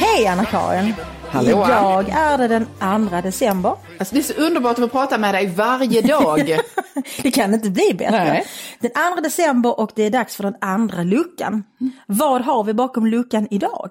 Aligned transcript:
Hej 0.00 0.26
Anna-Karin! 0.26 0.94
Hallå. 1.30 1.48
Idag 1.48 2.08
är 2.08 2.38
det 2.38 2.48
den 2.48 2.66
2 3.08 3.20
december. 3.20 3.74
Alltså, 3.98 4.14
det 4.14 4.20
är 4.20 4.22
så 4.22 4.34
underbart 4.34 4.72
att 4.72 4.78
få 4.78 4.88
prata 4.88 5.18
med 5.18 5.34
dig 5.34 5.46
varje 5.46 6.00
dag. 6.00 6.58
Det 7.22 7.30
kan 7.30 7.54
inte 7.54 7.70
bli 7.70 7.94
bättre. 7.98 8.24
Nej. 8.24 8.46
Den 8.80 8.90
2 8.90 9.20
december 9.22 9.80
och 9.80 9.90
det 9.94 10.02
är 10.02 10.10
dags 10.10 10.36
för 10.36 10.42
den 10.42 10.54
andra 10.60 11.02
luckan. 11.02 11.64
Vad 12.06 12.42
har 12.42 12.64
vi 12.64 12.74
bakom 12.74 13.06
luckan 13.06 13.48
idag? 13.50 13.90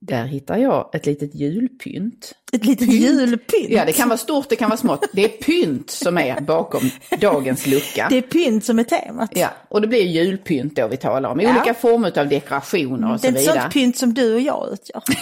Där 0.00 0.24
hittar 0.24 0.56
jag 0.56 0.90
ett 0.94 1.06
litet 1.06 1.34
julpynt. 1.34 2.32
Ett 2.52 2.64
litet 2.64 2.88
julpynt. 2.92 3.68
Ja, 3.70 3.84
det 3.84 3.92
kan 3.92 4.08
vara 4.08 4.18
stort, 4.18 4.48
det 4.48 4.56
kan 4.56 4.68
vara 4.70 4.76
smått. 4.78 5.04
Det 5.12 5.24
är 5.24 5.28
pynt 5.28 5.90
som 5.90 6.18
är 6.18 6.40
bakom 6.40 6.90
dagens 7.20 7.66
lucka. 7.66 8.06
Det 8.10 8.16
är 8.16 8.22
pynt 8.22 8.64
som 8.64 8.78
är 8.78 8.84
temat. 8.84 9.30
Ja, 9.34 9.48
och 9.68 9.80
det 9.80 9.86
blir 9.86 10.02
julpynt 10.02 10.76
då 10.76 10.88
vi 10.88 10.96
talar 10.96 11.30
om. 11.30 11.40
I 11.40 11.44
Ja. 11.44 11.50
olika 11.50 11.74
former 11.74 12.18
av 12.18 12.28
dekorationer 12.28 13.12
och 13.14 13.20
det 13.20 13.28
är 13.28 13.32
så 13.32 13.36
ett 13.38 13.42
vidare. 13.42 13.60
sånt 13.62 13.72
pynt 13.72 13.96
som 13.96 14.14
du 14.14 14.34
och 14.34 14.40
jag 14.40 14.68
utgör. 14.72 15.02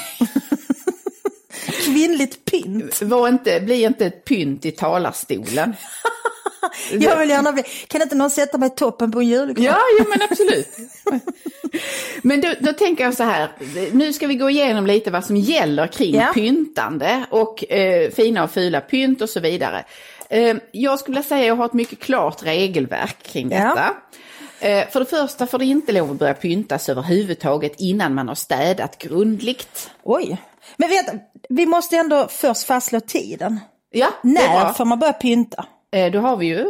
Kvinnligt 1.84 2.44
pynt. 2.44 3.02
Var 3.02 3.28
inte, 3.28 3.60
bli 3.60 3.82
inte 3.82 4.06
ett 4.06 4.24
pynt 4.24 4.64
i 4.66 4.70
talarstolen. 4.70 5.74
Jag 6.90 7.16
vill 7.16 7.30
gärna 7.30 7.52
bli, 7.52 7.62
kan 7.88 8.02
inte 8.02 8.14
någon 8.14 8.30
sätta 8.30 8.58
mig 8.58 8.66
i 8.66 8.70
toppen 8.70 9.12
på 9.12 9.20
en 9.20 9.26
julgran? 9.26 9.64
Ja, 9.64 9.78
ja 9.98 10.04
men 10.08 10.22
absolut. 10.30 10.68
Men 12.22 12.40
då, 12.40 12.48
då 12.60 12.72
tänker 12.72 13.04
jag 13.04 13.14
så 13.14 13.22
här, 13.22 13.48
nu 13.92 14.12
ska 14.12 14.26
vi 14.26 14.34
gå 14.34 14.50
igenom 14.50 14.86
lite 14.86 15.10
vad 15.10 15.24
som 15.24 15.36
gäller 15.36 15.86
kring 15.86 16.14
Ja. 16.14 16.30
pyntande 16.34 17.24
och 17.30 17.72
eh, 17.72 18.10
fina 18.10 18.44
och 18.44 18.50
fula 18.50 18.80
pynt 18.80 19.22
och 19.22 19.30
så 19.30 19.40
vidare. 19.40 19.84
Eh, 20.30 20.56
jag 20.72 20.98
skulle 20.98 21.14
vilja 21.14 21.28
säga 21.28 21.40
att 21.40 21.46
jag 21.46 21.56
har 21.56 21.64
ett 21.66 21.72
mycket 21.72 21.98
klart 22.00 22.42
regelverk 22.46 23.22
kring 23.22 23.50
Ja. 23.50 23.58
detta. 23.58 23.94
Eh, 24.60 24.88
för 24.88 25.00
det 25.00 25.06
första 25.06 25.46
får 25.46 25.58
det 25.58 25.64
inte 25.64 25.92
lov 25.92 26.10
att 26.10 26.18
börja 26.18 26.34
pyntas 26.34 26.88
överhuvudtaget 26.88 27.72
innan 27.78 28.14
man 28.14 28.28
har 28.28 28.34
städat 28.34 28.98
grundligt. 28.98 29.90
Oj. 30.02 30.36
Men 30.76 30.88
vet, 30.88 31.06
vi 31.48 31.66
måste 31.66 31.96
ändå 31.96 32.28
först 32.30 32.62
fastslå 32.66 33.00
tiden. 33.00 33.60
Ja, 33.90 34.08
När 34.22 34.72
får 34.72 34.84
man 34.84 34.98
börja 34.98 35.12
pynta? 35.12 35.64
Eh, 35.96 36.10
då 36.12 36.18
har 36.20 36.36
vi 36.36 36.46
ju 36.46 36.64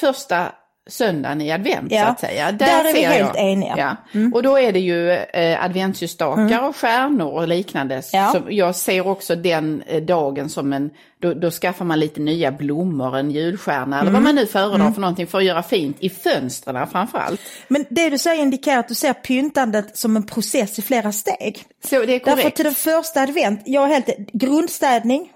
första 0.00 0.52
söndagen 0.90 1.40
i 1.40 1.52
advent 1.52 1.92
Ja, 1.92 2.04
så 2.04 2.10
att 2.10 2.20
säga. 2.20 2.52
där 2.52 2.84
är 2.88 2.94
vi 2.94 3.00
helt 3.02 3.36
eniga. 3.36 3.96
Mm. 4.12 4.30
Ja. 4.32 4.36
Och 4.36 4.42
då 4.42 4.58
är 4.58 4.72
det 4.72 4.78
ju 4.80 5.10
eh, 5.10 5.64
adventsljusstakar 5.64 6.68
och 6.68 6.76
stjärnor 6.76 7.32
och 7.32 7.48
liknande. 7.48 8.02
Ja. 8.12 8.32
Så 8.32 8.42
jag 8.48 8.76
ser 8.76 9.06
också 9.06 9.36
den 9.36 9.82
eh, 9.86 10.02
dagen 10.02 10.48
som 10.48 10.72
en, 10.72 10.90
då, 11.22 11.34
då 11.34 11.50
skaffar 11.50 11.84
man 11.84 12.00
lite 12.00 12.20
nya 12.20 12.52
blommor, 12.52 13.16
en 13.16 13.30
julstjärna 13.30 14.00
eller 14.00 14.10
vad 14.10 14.20
Mm. 14.20 14.22
man 14.22 14.34
nu 14.34 14.46
föredrar 14.46 14.90
för 14.92 15.00
någonting 15.00 15.26
för 15.26 15.38
att 15.38 15.44
göra 15.44 15.62
fint 15.62 15.96
i 16.00 16.10
fönstren 16.10 16.86
framförallt. 16.86 17.40
Men 17.68 17.84
det 17.90 18.10
du 18.10 18.18
säger 18.18 18.42
indikerar 18.42 18.78
att 18.78 18.88
du 18.88 18.94
ser 18.94 19.12
pyntandet 19.12 19.96
som 19.96 20.16
en 20.16 20.26
process 20.26 20.78
i 20.78 20.82
flera 20.82 21.12
steg. 21.12 21.62
Så 21.84 21.94
det 21.96 22.02
är 22.02 22.06
Därför 22.06 22.30
korrekt. 22.30 22.56
till 22.56 22.64
den 22.64 22.74
första 22.74 23.20
advent, 23.20 23.62
jag 23.64 23.80
har 23.80 23.88
helt 23.88 24.06
grundstädning, 24.32 25.28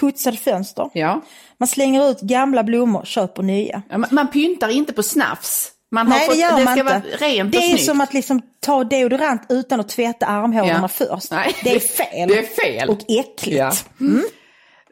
putsade 0.00 0.36
fönster. 0.36 0.82
Mm. 0.82 0.90
Ja. 0.92 1.20
Man 1.60 1.66
slänger 1.66 2.10
ut 2.10 2.20
gamla 2.20 2.62
blommor, 2.64 3.04
köper 3.04 3.42
nya. 3.42 3.82
Ja, 3.90 3.98
man, 3.98 4.08
man 4.12 4.28
pyntar 4.30 4.68
inte 4.68 4.92
på 4.92 5.02
snafs. 5.02 5.70
Man 5.90 6.08
Nej 6.08 6.26
fått, 6.26 6.34
det 6.34 6.40
gör 6.40 6.56
det 6.58 6.64
man 6.64 6.74
ska 6.74 6.80
inte. 6.80 6.92
vara 6.92 7.30
rent 7.30 7.52
det 7.52 7.58
är 7.58 7.68
snyggt. 7.68 7.84
som 7.84 8.00
att 8.00 8.14
liksom 8.14 8.42
ta 8.60 8.84
deodorant 8.84 9.42
utan 9.48 9.80
att 9.80 9.88
tvätta 9.88 10.26
armhålorna 10.26 10.78
Ja. 10.82 10.88
först. 10.88 11.30
Nej, 11.30 11.54
det 11.64 11.74
är 11.76 11.80
fel. 11.80 12.28
det 12.28 12.38
är 12.38 12.42
fel. 12.72 12.88
Och 12.90 12.98
äckligt. 13.08 13.56
Ja. 13.58 13.72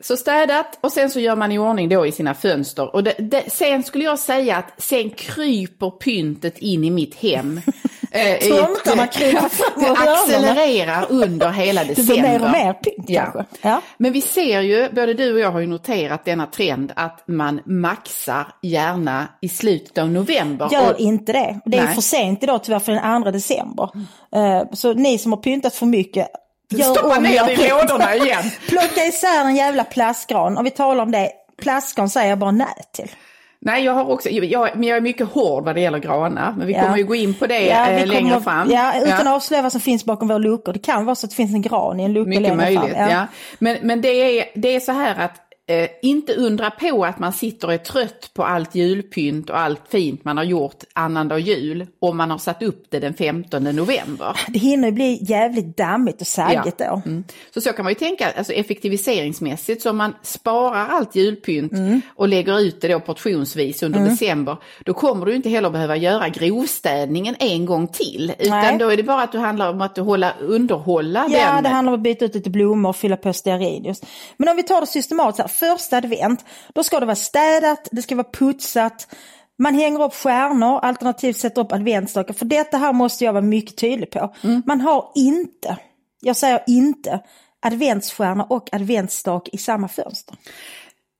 Så 0.01 0.17
städat 0.17 0.79
och 0.81 0.93
sen 0.93 1.11
så 1.11 1.21
gör 1.21 1.37
man 1.37 1.53
i 1.53 1.59
ordning 1.59 1.89
då 1.89 2.07
i 2.07 2.13
sina 2.13 2.35
fönster. 2.35 2.95
Och 2.95 3.05
det, 3.05 3.15
det, 3.19 3.53
sen 3.53 3.83
skulle 3.83 4.05
jag 4.05 4.19
säga 4.19 4.57
att 4.57 4.83
sen 4.83 5.11
kryper 5.11 5.91
pyntet 5.91 6.59
in 6.59 6.85
i 6.85 6.91
mitt 6.91 7.15
hem. 7.15 7.61
Eh, 8.15 8.39
Tomtarna 8.39 9.07
kryper 9.13 9.49
fram 9.49 9.83
Det 9.83 9.91
accelererar 10.13 11.07
under 11.09 11.51
hela 11.51 11.85
Det 11.85 11.89
december. 11.95 12.15
blir 12.15 12.23
mer 12.23 12.43
och 12.45 12.51
mer 12.51 12.73
pynt 12.73 13.09
kanske. 13.09 13.45
Ja. 13.63 13.81
Men 13.99 14.13
vi 14.13 14.21
ser 14.21 14.61
ju, 14.61 14.89
både 14.93 15.15
du 15.15 15.33
och 15.35 15.41
jag 15.41 15.51
har 15.51 15.61
ju 15.61 15.67
noterat 15.67 16.25
denna 16.25 16.47
trend 16.47 16.93
att 16.97 17.23
man 17.27 17.61
maxar 17.67 18.47
gärna 18.63 19.29
i 19.41 19.49
slutet 19.49 19.99
av 19.99 20.09
november. 20.11 20.69
Gör 20.73 20.93
Och- 20.95 21.01
inte 21.01 21.33
det. 21.33 21.61
Det 21.65 21.79
är 21.79 21.85
Nej. 21.85 21.95
för 21.95 22.03
sent 22.03 22.43
idag 22.43 22.65
tyvärr 22.65 22.79
för 22.79 22.93
den 22.93 23.23
2 23.23 23.31
december. 23.31 23.89
Eh, 24.35 24.63
Så 24.73 24.93
ni 24.95 25.19
som 25.19 25.33
har 25.33 25.41
pyntat 25.43 25.75
för 25.75 25.87
mycket, 25.87 26.29
gör 26.71 26.95
Stoppa 26.95 27.17
om, 27.17 27.23
ner 27.23 27.47
det 27.47 27.53
i 27.53 27.69
lådorna 27.69 28.15
igen. 28.15 28.45
Plocka 28.69 29.05
isär 29.05 29.45
en 29.45 29.57
jävla 29.57 29.85
plastgran. 29.85 30.59
Om 30.59 30.65
vi 30.65 30.71
talar 30.71 31.03
om 31.03 31.11
det, 31.11 31.31
plastgran 31.63 32.11
säger 32.11 32.29
jag 32.29 32.39
bara 32.39 32.51
nej 32.51 32.67
till. 32.95 33.11
Nej, 33.65 33.85
jag 33.85 33.93
har 33.93 34.11
också, 34.11 34.29
jag, 34.31 34.69
men 34.75 34.89
jag 34.89 34.97
är 34.97 35.01
mycket 35.01 35.29
hård 35.29 35.65
vad 35.65 35.75
det 35.75 35.81
gäller 35.81 35.99
granar. 35.99 36.55
Men 36.59 36.67
vi 36.67 36.73
Ja. 36.73 36.83
kommer 36.83 36.97
ju 36.97 37.05
gå 37.05 37.15
in 37.15 37.35
på 37.35 37.47
det 37.47 37.67
Ja, 37.67 37.89
eh, 37.89 38.07
längre 38.07 38.23
kommer- 38.23 38.41
fram. 38.41 38.71
Ja, 38.71 38.93
utan 39.03 39.27
att 39.27 39.35
avslöja 39.35 39.63
vad 39.63 39.73
som 39.73 39.81
finns 39.81 40.05
bakom 40.05 40.29
våra 40.29 40.39
luckor. 40.39 40.73
Det 40.73 40.79
kan 40.79 41.05
vara 41.05 41.15
så 41.15 41.27
att 41.27 41.31
det 41.31 41.37
finns 41.37 41.55
en 41.55 41.63
gran 41.63 42.01
i 42.01 42.05
en 42.05 42.13
lucka 42.13 42.29
Mycket 42.29 42.43
längre 42.43 42.57
möjligt, 42.57 42.97
fram. 42.97 43.11
ja. 43.11 43.27
Men, 43.59 43.77
men 43.83 44.01
det, 44.01 44.09
är, 44.09 44.45
det 44.55 44.77
är 44.77 44.81
så 44.81 44.93
här 44.93 45.25
att 45.25 45.33
eh, 45.73 45.89
inte 46.03 46.35
undra 46.35 46.71
på 46.71 47.05
att 47.05 47.19
man 47.19 47.33
sitter 47.33 47.69
och 47.69 47.75
är 47.75 47.79
trött 47.79 48.31
på 48.35 48.45
allt 48.45 48.75
julpynt 48.75 49.51
och 49.51 49.59
allt 49.59 49.81
fint 49.89 50.25
man 50.25 50.37
har 50.37 50.45
gjort 50.45 50.85
annandag 50.93 51.39
jul 51.39 51.87
om 52.01 52.17
man 52.17 52.31
har 52.31 52.39
satt 52.39 52.63
upp 52.63 52.87
det 52.91 52.99
den 52.99 53.15
15 53.15 53.65
november. 53.65 54.37
Det 54.49 54.59
hinner 54.59 54.89
ju 54.89 54.93
bli 54.93 55.19
jävligt 55.21 55.77
dammigt 55.77 56.21
och 56.21 56.27
saggigt 56.27 56.79
då. 56.79 57.03
Mm. 57.07 57.25
Så 57.55 57.61
så 57.61 57.73
kan 57.73 57.85
man 57.85 57.91
ju 57.91 57.99
tänka, 57.99 58.33
alltså 58.39 58.53
effektiviseringsmässigt, 58.53 59.83
så 59.83 59.91
om 59.91 59.97
man 59.97 60.15
sparar 60.23 60.89
allt 60.89 61.17
julpynt 61.17 61.73
och 62.17 62.29
lägger 62.29 62.61
ut 62.61 62.81
det 62.81 62.89
då 62.89 63.01
portionsvis 63.01 63.83
under 63.83 64.01
december, 64.01 64.57
då 64.85 64.95
kommer 64.95 65.27
du 65.27 65.35
inte 65.35 65.49
heller 65.49 65.71
behöva 65.71 65.97
göra 65.97 66.29
grovstädningen 66.29 67.37
en 67.39 67.67
gång 67.67 67.89
till, 67.89 68.33
utan 68.39 68.61
Nej. 68.61 68.79
då 68.79 68.89
är 68.89 68.97
det 68.97 69.03
bara 69.03 69.23
att 69.23 69.33
du 69.33 69.39
handlar 69.39 69.71
om 69.71 69.81
att 69.81 69.95
du 69.95 70.01
hålla, 70.01 70.33
underhålla 70.41 71.27
Ja, 71.31 71.55
den. 71.55 71.63
det 71.63 71.69
handlar 71.69 71.93
om 71.93 71.99
att 71.99 72.03
byta 72.03 72.25
ut 72.25 72.35
lite 72.35 72.51
blommor 72.51 72.89
och 72.89 72.97
fylla 72.97 73.17
på 73.17 73.33
stearin. 73.33 73.95
Men 74.37 74.49
om 74.49 74.57
vi 74.57 74.63
tar 74.63 74.81
det 74.81 74.87
systematiskt 74.87 75.41
här, 75.41 75.49
första 75.63 75.97
advent, 75.97 76.45
då 76.75 76.85
ska 76.85 77.01
det 77.01 77.07
vara 77.07 77.17
städat, 77.17 77.89
det 77.93 78.03
ska 78.03 78.17
vara 78.17 78.31
putsat, 78.33 79.09
man 79.59 79.75
hänger 79.75 80.03
upp 80.03 80.15
stjärnor, 80.15 80.79
alternativt 80.83 81.37
sätter 81.37 81.63
upp 81.63 81.73
adventsstakar. 81.73 82.35
För 82.35 82.45
detta 82.45 82.77
här 82.77 82.93
måste 82.93 83.25
jag 83.25 83.33
vara 83.33 83.45
mycket 83.45 83.77
tydlig 83.77 84.11
på. 84.11 84.35
Man 84.67 84.81
har 84.81 85.13
inte, 85.15 85.77
jag 86.21 86.37
säger 86.37 86.63
inte, 86.67 87.21
adventsstjärna 87.67 88.45
och 88.45 88.75
adventsstake 88.75 89.51
i 89.53 89.59
samma 89.59 89.89
fönster. 89.89 90.37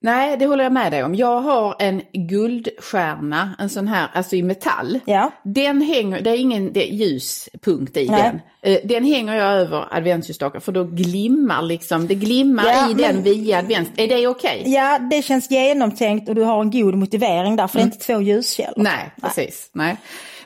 Nej, 0.03 0.37
det 0.37 0.47
håller 0.47 0.65
jag 0.65 0.73
med 0.73 0.93
dig 0.93 1.05
om. 1.05 1.15
Jag 1.15 1.41
har 1.41 1.77
en 1.79 2.03
guldstjärna, 2.13 3.51
en 3.59 3.69
sån 3.69 3.89
här, 3.89 4.09
alltså 4.15 4.37
i 4.37 4.43
metall. 4.43 4.99
Ja. 5.05 5.31
Den 5.43 5.83
hänger, 5.83 6.21
det 6.21 6.31
är 6.31 6.37
ingen 6.37 6.73
det 6.73 6.89
är 6.89 6.95
ljuspunkt 6.95 7.97
i 7.97 8.09
Nej. 8.09 8.23
den. 8.23 8.41
Eh, 8.73 8.79
Den 8.85 9.05
hänger 9.05 9.35
jag 9.35 9.53
över 9.53 9.87
adventsljusstakar 9.97 10.61
för 10.61 10.73
då 10.73 10.85
glimmar 10.85 11.63
liksom, 11.63 12.07
det 12.07 12.15
glimmar 12.15 12.65
Ja, 12.67 12.91
i 12.91 12.95
men- 12.95 13.15
den 13.15 13.23
via 13.23 13.59
advent. 13.59 13.91
Är 13.97 14.09
det 14.09 14.27
okej? 14.27 14.63
Ja, 14.67 14.99
det 14.99 15.23
känns 15.23 15.51
genomtänkt 15.51 16.29
och 16.29 16.35
du 16.35 16.43
har 16.43 16.61
en 16.61 16.71
god 16.71 16.95
motivering 16.95 17.57
där, 17.57 17.67
för 17.67 17.79
det 17.79 17.83
är 17.83 17.87
inte 17.87 17.99
två 17.99 18.21
ljuskällor. 18.21 18.75
Nej, 18.83 19.11
precis. 19.23 19.71
Nej. 19.73 19.97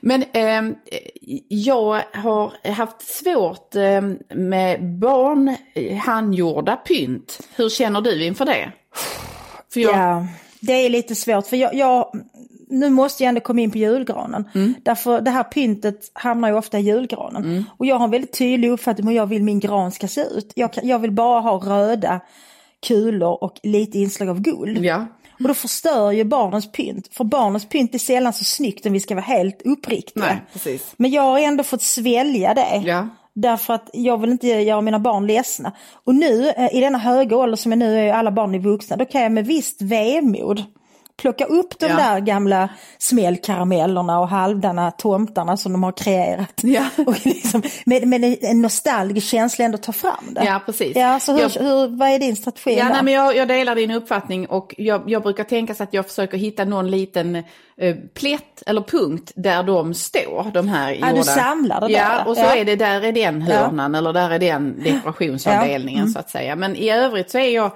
Men 0.00 0.24
ehm, 0.32 0.74
jag 1.48 2.02
har 2.12 2.70
haft 2.72 3.02
svårt 3.02 3.74
ehm, 3.74 4.18
med 4.34 4.98
barn 4.98 5.56
eh, 5.74 5.96
handgjorda 5.96 6.76
pynt. 6.76 7.40
Hur 7.56 7.68
känner 7.68 8.00
du 8.00 8.24
inför 8.24 8.44
det? 8.44 8.72
För 9.76 9.81
jag, 9.81 9.94
Ja, 9.94 10.26
det 10.60 10.72
är 10.72 10.88
lite 10.88 11.14
svårt 11.14 11.47
för 11.47 11.56
jag, 11.56 11.75
jag 11.75 12.10
nu 12.69 12.91
måste 12.91 13.22
jag 13.22 13.28
ändå 13.28 13.41
komma 13.41 13.60
in 13.60 13.70
på 13.70 13.78
julgranen. 13.78 14.44
Mm. 14.54 14.75
Därför 14.82 15.20
det 15.20 15.31
här 15.31 15.44
pyntet 15.44 16.10
hamnar 16.12 16.48
ju 16.48 16.54
ofta 16.54 16.78
i 16.78 16.82
julgranen. 16.82 17.64
Och 17.76 17.86
jag 17.86 17.97
har 17.97 18.04
en 18.04 18.10
väldigt 18.10 18.32
tydlig 18.38 18.70
uppfattning 18.70 19.04
om 19.04 19.09
hur 19.09 19.16
jag 19.16 19.26
vill 19.26 19.42
min 19.42 19.60
gran 19.60 19.92
ska 19.92 20.09
se 20.09 20.20
ut. 20.20 20.53
Jag, 20.54 20.70
jag 20.82 20.98
vill 20.98 21.12
bara 21.12 21.41
ha 21.41 21.59
röda 21.59 22.20
kulor 22.86 23.44
och 23.44 23.60
lite 23.62 23.98
inslag 23.98 24.28
av 24.28 24.41
guld. 24.41 24.84
ja. 24.84 25.06
Och 25.38 25.48
då 25.48 25.54
förstör 25.54 26.12
ju 26.12 26.25
barnens 26.25 26.72
pynt. 26.72 27.09
För 27.15 27.25
barnens 27.25 27.69
pynt 27.69 27.94
är 27.94 27.98
sällan 27.98 28.32
så 28.32 28.44
snyggt 28.44 28.86
om 28.86 28.92
vi 28.92 29.00
ska 29.00 29.15
vara 29.15 29.24
helt 29.24 29.62
uppriktiga. 29.62 30.24
Nej. 30.24 30.80
Men 30.97 31.10
jag 31.10 31.22
har 31.22 31.39
ändå 31.39 31.65
fått 31.65 31.83
svälja 31.83 32.54
det. 32.54 32.83
Ja. 32.84 33.09
Därför 33.38 33.74
att 33.74 33.91
jag 33.92 34.21
vill 34.21 34.30
inte 34.30 34.48
göra 34.48 34.80
mina 34.80 34.98
barn 34.98 35.27
ledsna. 35.27 35.72
Och 36.04 36.15
nu 36.15 36.48
eh, 36.48 36.77
i 36.77 36.80
denna 36.80 36.98
höga 36.98 37.36
ålder 37.36 37.56
som 37.56 37.72
jag 37.72 37.78
nu 37.78 37.98
är, 37.98 38.12
alla 38.12 38.30
barn 38.30 38.54
är 38.54 38.59
vuxna, 38.59 38.97
då 38.97 39.04
kan 39.04 39.22
jag 39.22 39.33
med 39.33 39.47
visst 39.47 39.83
vemod 39.83 40.65
plocka 41.16 41.45
upp 41.45 41.78
de 41.78 41.86
Ja. 41.86 41.97
där 41.97 42.21
gamla 42.21 42.68
smällkaramellerna 42.98 44.21
och 44.21 44.28
halvdana 44.28 44.91
tomtarna 44.91 45.57
som 45.57 45.72
de 45.72 45.83
har 45.83 45.92
kreerat. 45.92 46.60
Ja. 46.63 46.86
Och 47.07 47.27
liksom, 47.27 47.63
med, 47.86 48.09
med 48.09 48.36
en 48.41 48.63
nostalgisk 48.63 49.27
känsla 49.28 49.65
ändå 49.65 49.78
ta 49.78 49.92
fram 49.92 50.24
det. 50.30 50.45
Ja, 50.45 50.60
precis. 50.66 50.97
Ja, 50.97 51.21
så 51.21 51.33
hur, 51.33 51.41
Jag- 51.41 51.48
hur, 51.51 51.97
vad 51.98 52.09
är 52.09 52.18
din 52.18 52.36
strategi 52.36 52.77
Ja, 52.78 52.84
där? 52.84 52.92
nej, 52.92 53.03
men 53.03 53.15
jag, 53.15 53.36
jag 53.36 53.48
delar 53.48 53.74
din 53.74 53.91
uppfattning 53.91 54.47
och 54.47 54.74
jag, 54.78 55.03
jag 55.10 55.22
brukar 55.22 55.45
tänka 55.45 55.74
så 55.74 55.83
att 55.83 55.95
jag 55.95 56.07
försöker 56.07 56.39
hitta 56.39 56.65
någon 56.65 56.91
liten 56.91 57.36
eh, 57.36 57.97
plätt 58.15 58.62
eller 58.66 58.80
punkt 58.80 59.33
där 59.36 59.62
de 59.62 59.95
står, 59.95 60.51
de 60.54 60.69
här 60.69 60.92
Ja, 61.01 61.07
du 61.07 61.10
gjorda. 61.10 61.22
samlar 61.22 61.80
det 61.80 61.92
Ja, 61.92 62.09
där. 62.09 62.28
och 62.28 62.36
så 62.36 62.42
Ja. 62.42 62.57
är 62.57 62.65
det, 62.65 62.77
där 62.77 63.03
är 63.04 63.12
den 63.12 63.42
hörnan 63.42 63.95
eller 63.95 64.12
där 64.12 64.30
är 64.30 64.39
den 64.39 64.83
dekorationsavdelningen 64.84 65.98
Ja. 65.98 66.03
Mm. 66.03 66.12
så 66.12 66.19
att 66.19 66.30
säga. 66.30 66.57
Men 66.57 66.77
i 66.77 66.91
övrigt 66.91 67.30
så 67.30 67.39
är 67.39 67.48
jag 67.54 67.71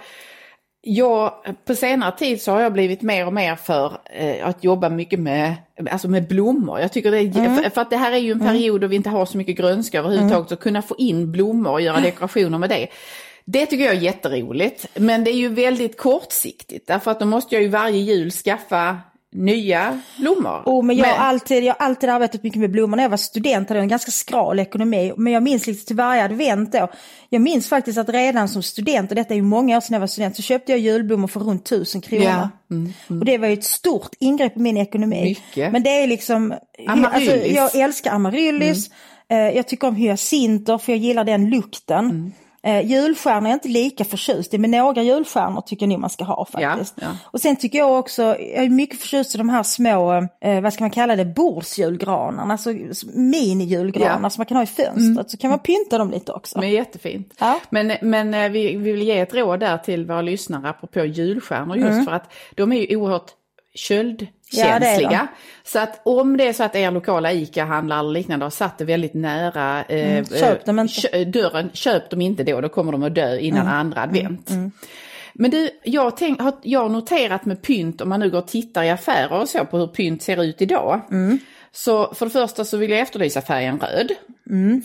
jag, 0.82 1.32
på 1.64 1.74
senare 1.74 2.12
tid 2.16 2.42
så 2.42 2.52
har 2.52 2.60
jag 2.60 2.72
blivit 2.72 3.02
mer 3.02 3.26
och 3.26 3.32
mer 3.32 3.56
för 3.56 3.98
eh, 4.04 4.46
att 4.48 4.64
jobba 4.64 4.88
mycket 4.88 5.20
med, 5.20 5.54
alltså 5.90 6.08
med 6.08 6.28
blommor. 6.28 6.80
Jag 6.80 6.92
tycker 6.92 7.10
det 7.10 7.18
är, 7.18 7.36
Mm. 7.38 7.56
för, 7.56 7.70
för 7.70 7.80
att 7.80 7.90
det 7.90 7.96
här 7.96 8.12
är 8.12 8.16
ju 8.18 8.32
en 8.32 8.40
period 8.40 8.80
då 8.80 8.86
vi 8.86 8.96
inte 8.96 9.10
har 9.10 9.26
så 9.26 9.36
mycket 9.38 9.56
grönska 9.56 9.98
överhuvudtaget, 9.98 10.48
så 10.48 10.56
kunna 10.56 10.82
få 10.82 10.94
in 10.98 11.32
blommor 11.32 11.70
och 11.72 11.80
göra 11.80 12.00
dekorationer 12.00 12.58
med 12.58 12.68
det. 12.68 12.86
Det 13.44 13.66
tycker 13.66 13.84
jag 13.84 13.94
är 13.94 14.00
jätteroligt, 14.00 14.86
men 14.94 15.24
det 15.24 15.30
är 15.30 15.36
ju 15.36 15.48
väldigt 15.48 15.96
kortsiktigt 15.98 16.86
därför 16.86 17.10
att 17.10 17.20
då 17.20 17.26
måste 17.26 17.54
jag 17.54 17.62
ju 17.62 17.68
varje 17.68 17.98
jul 17.98 18.30
skaffa 18.30 18.98
nya 19.32 20.00
blommor. 20.18 20.62
Oh, 20.66 20.84
men 20.84 20.96
jag, 20.96 21.06
har 21.06 21.12
Men- 21.12 21.26
alltid, 21.26 21.64
jag 21.64 21.74
har 21.78 21.86
alltid 21.86 22.10
arbetat 22.10 22.42
mycket 22.42 22.60
med 22.60 22.70
blommor. 22.70 22.96
När 22.96 23.04
jag 23.04 23.10
var 23.10 23.16
student 23.16 23.68
hade 23.68 23.78
jag 23.78 23.82
en 23.82 23.88
ganska 23.88 24.10
skral 24.10 24.58
ekonomi. 24.58 25.12
Men 25.16 25.32
jag 25.32 25.42
minns 25.42 25.66
liksom 25.66 25.86
till 25.86 25.96
varje 25.96 26.24
advent 26.24 26.72
då. 26.72 26.88
Jag 27.28 27.42
minns 27.42 27.68
faktiskt 27.68 27.98
att 27.98 28.08
redan 28.08 28.48
som 28.48 28.62
student, 28.62 29.10
och 29.10 29.14
detta 29.16 29.34
är 29.34 29.36
ju 29.36 29.42
många 29.42 29.76
år 29.76 29.80
sedan 29.80 29.94
jag 29.94 30.00
var 30.00 30.06
student, 30.06 30.36
så 30.36 30.42
köpte 30.42 30.72
jag 30.72 30.78
julblommor 30.78 31.28
för 31.28 31.40
runt 31.40 31.64
tusen 31.64 32.00
kronor. 32.00 32.24
Ja, 32.24 32.48
mm, 32.70 32.92
Och 33.20 33.24
det 33.24 33.38
var 33.38 33.46
ju 33.46 33.52
ett 33.52 33.64
stort 33.64 34.10
ingrepp 34.18 34.56
i 34.56 34.60
min 34.60 34.76
ekonomi. 34.76 35.22
Mycket. 35.24 35.72
Men 35.72 35.82
det 35.82 35.90
är 36.02 36.06
liksom, 36.06 36.54
alltså, 36.88 37.36
jag 37.36 37.76
älskar 37.76 38.10
amaryllis. 38.10 38.90
Mm. 39.28 39.48
Eh, 39.48 39.56
jag 39.56 39.68
tycker 39.68 39.88
om 39.88 39.96
hyacinter 39.96 40.78
för 40.78 40.92
jag 40.92 40.98
gillar 40.98 41.24
den 41.24 41.50
lukten. 41.50 42.32
Mm. 42.62 42.76
Eh, 42.80 42.90
julstjärnor 42.92 43.46
är 43.46 43.50
jag 43.50 43.56
inte 43.56 43.68
lika 43.68 44.04
förtjust 44.04 44.54
i, 44.54 44.58
men 44.58 44.70
några 44.70 45.02
julstjärnor 45.02 45.60
tycker 45.60 45.82
jag 45.86 45.88
nog 45.88 45.98
man 46.00 46.10
ska 46.10 46.24
ha 46.24 46.44
faktiskt. 46.44 46.94
Ja, 47.00 47.06
ja. 47.06 47.16
Och 47.24 47.40
sen 47.40 47.56
tycker 47.56 47.78
jag 47.78 47.98
också, 47.98 48.22
jag 48.22 48.64
är 48.64 48.68
mycket 48.68 49.00
förtjust 49.00 49.34
i 49.34 49.38
de 49.38 49.48
här 49.48 49.62
små, 49.62 50.12
eh, 50.40 50.60
vad 50.60 50.72
ska 50.72 50.84
man 50.84 50.90
kalla 50.90 51.16
det, 51.16 51.24
bordsjulgranarna, 51.24 52.52
alltså 52.52 52.70
minijulgranar 53.14 54.10
Ja. 54.10 54.16
Mm. 54.18 54.30
som 54.30 54.40
man 54.40 54.46
kan 54.46 54.56
ha 54.56 54.64
i 54.64 54.66
fönstret. 54.66 55.30
Så 55.30 55.36
kan 55.36 55.50
man 55.50 55.58
pynta 55.58 55.98
dem 55.98 56.10
lite 56.10 56.32
också. 56.32 56.58
Men 56.58 56.70
jättefint. 56.70 57.32
Ja. 57.38 57.60
Men, 57.70 57.92
men 58.02 58.34
eh, 58.34 58.48
vi, 58.50 58.76
vi 58.76 58.92
vill 58.92 59.02
ge 59.02 59.18
ett 59.20 59.34
råd 59.34 59.60
där 59.60 59.78
till 59.78 60.06
våra 60.06 60.22
lyssnare 60.22 60.68
apropå 60.68 61.04
julstjärnor 61.04 61.76
just 61.76 61.90
Mm. 61.90 62.04
för 62.04 62.12
att 62.12 62.32
de 62.56 62.72
är 62.72 62.76
ju 62.90 62.96
oerhört 62.96 63.30
Ja, 63.72 64.26
köldkänsliga. 64.56 65.08
de. 65.64 65.70
så 65.70 65.78
att 65.78 66.00
om 66.04 66.36
det 66.36 66.48
är 66.48 66.52
så 66.52 66.62
att 66.64 66.74
er 66.76 66.90
lokala 66.90 67.32
ICA-handlare 67.32 68.00
eller 68.00 68.10
liknande 68.10 68.44
har 68.44 68.50
satt 68.50 68.78
det 68.78 68.84
väldigt 68.84 69.14
nära 69.14 69.84
eh, 69.88 70.10
Mm, 70.12 70.24
köp 70.24 70.64
dem 70.64 70.78
inte. 70.78 71.00
kö- 71.00 71.24
dörren, 71.24 71.70
köp 71.72 72.10
dem 72.10 72.20
inte 72.20 72.42
då, 72.44 72.60
då 72.60 72.68
kommer 72.68 72.92
de 72.92 73.02
att 73.02 73.14
dö 73.14 73.38
innan 73.38 73.60
Mm. 73.60 73.72
andra 73.74 74.02
advent. 74.02 74.50
Men 75.32 75.50
du, 75.50 75.70
jag, 75.84 76.16
tänk, 76.16 76.40
har, 76.40 76.52
jag 76.62 76.80
har 76.80 76.88
noterat 76.88 77.44
med 77.44 77.62
pynt, 77.62 78.00
om 78.00 78.08
man 78.08 78.20
nu 78.20 78.30
går 78.30 78.38
och 78.38 78.48
tittar 78.48 78.82
i 78.84 78.90
affärer 78.90 79.32
och 79.40 79.48
så 79.48 79.64
på 79.64 79.78
hur 79.78 79.86
pynt 79.86 80.22
ser 80.22 80.42
ut 80.44 80.62
idag. 80.62 81.00
Mm. 81.10 81.38
Så 81.72 82.14
för 82.14 82.26
det 82.26 82.30
första 82.30 82.64
så 82.64 82.76
vill 82.76 82.90
jag 82.90 83.00
efterlysa 83.00 83.40
färgen 83.42 83.78
röd. 83.80 84.12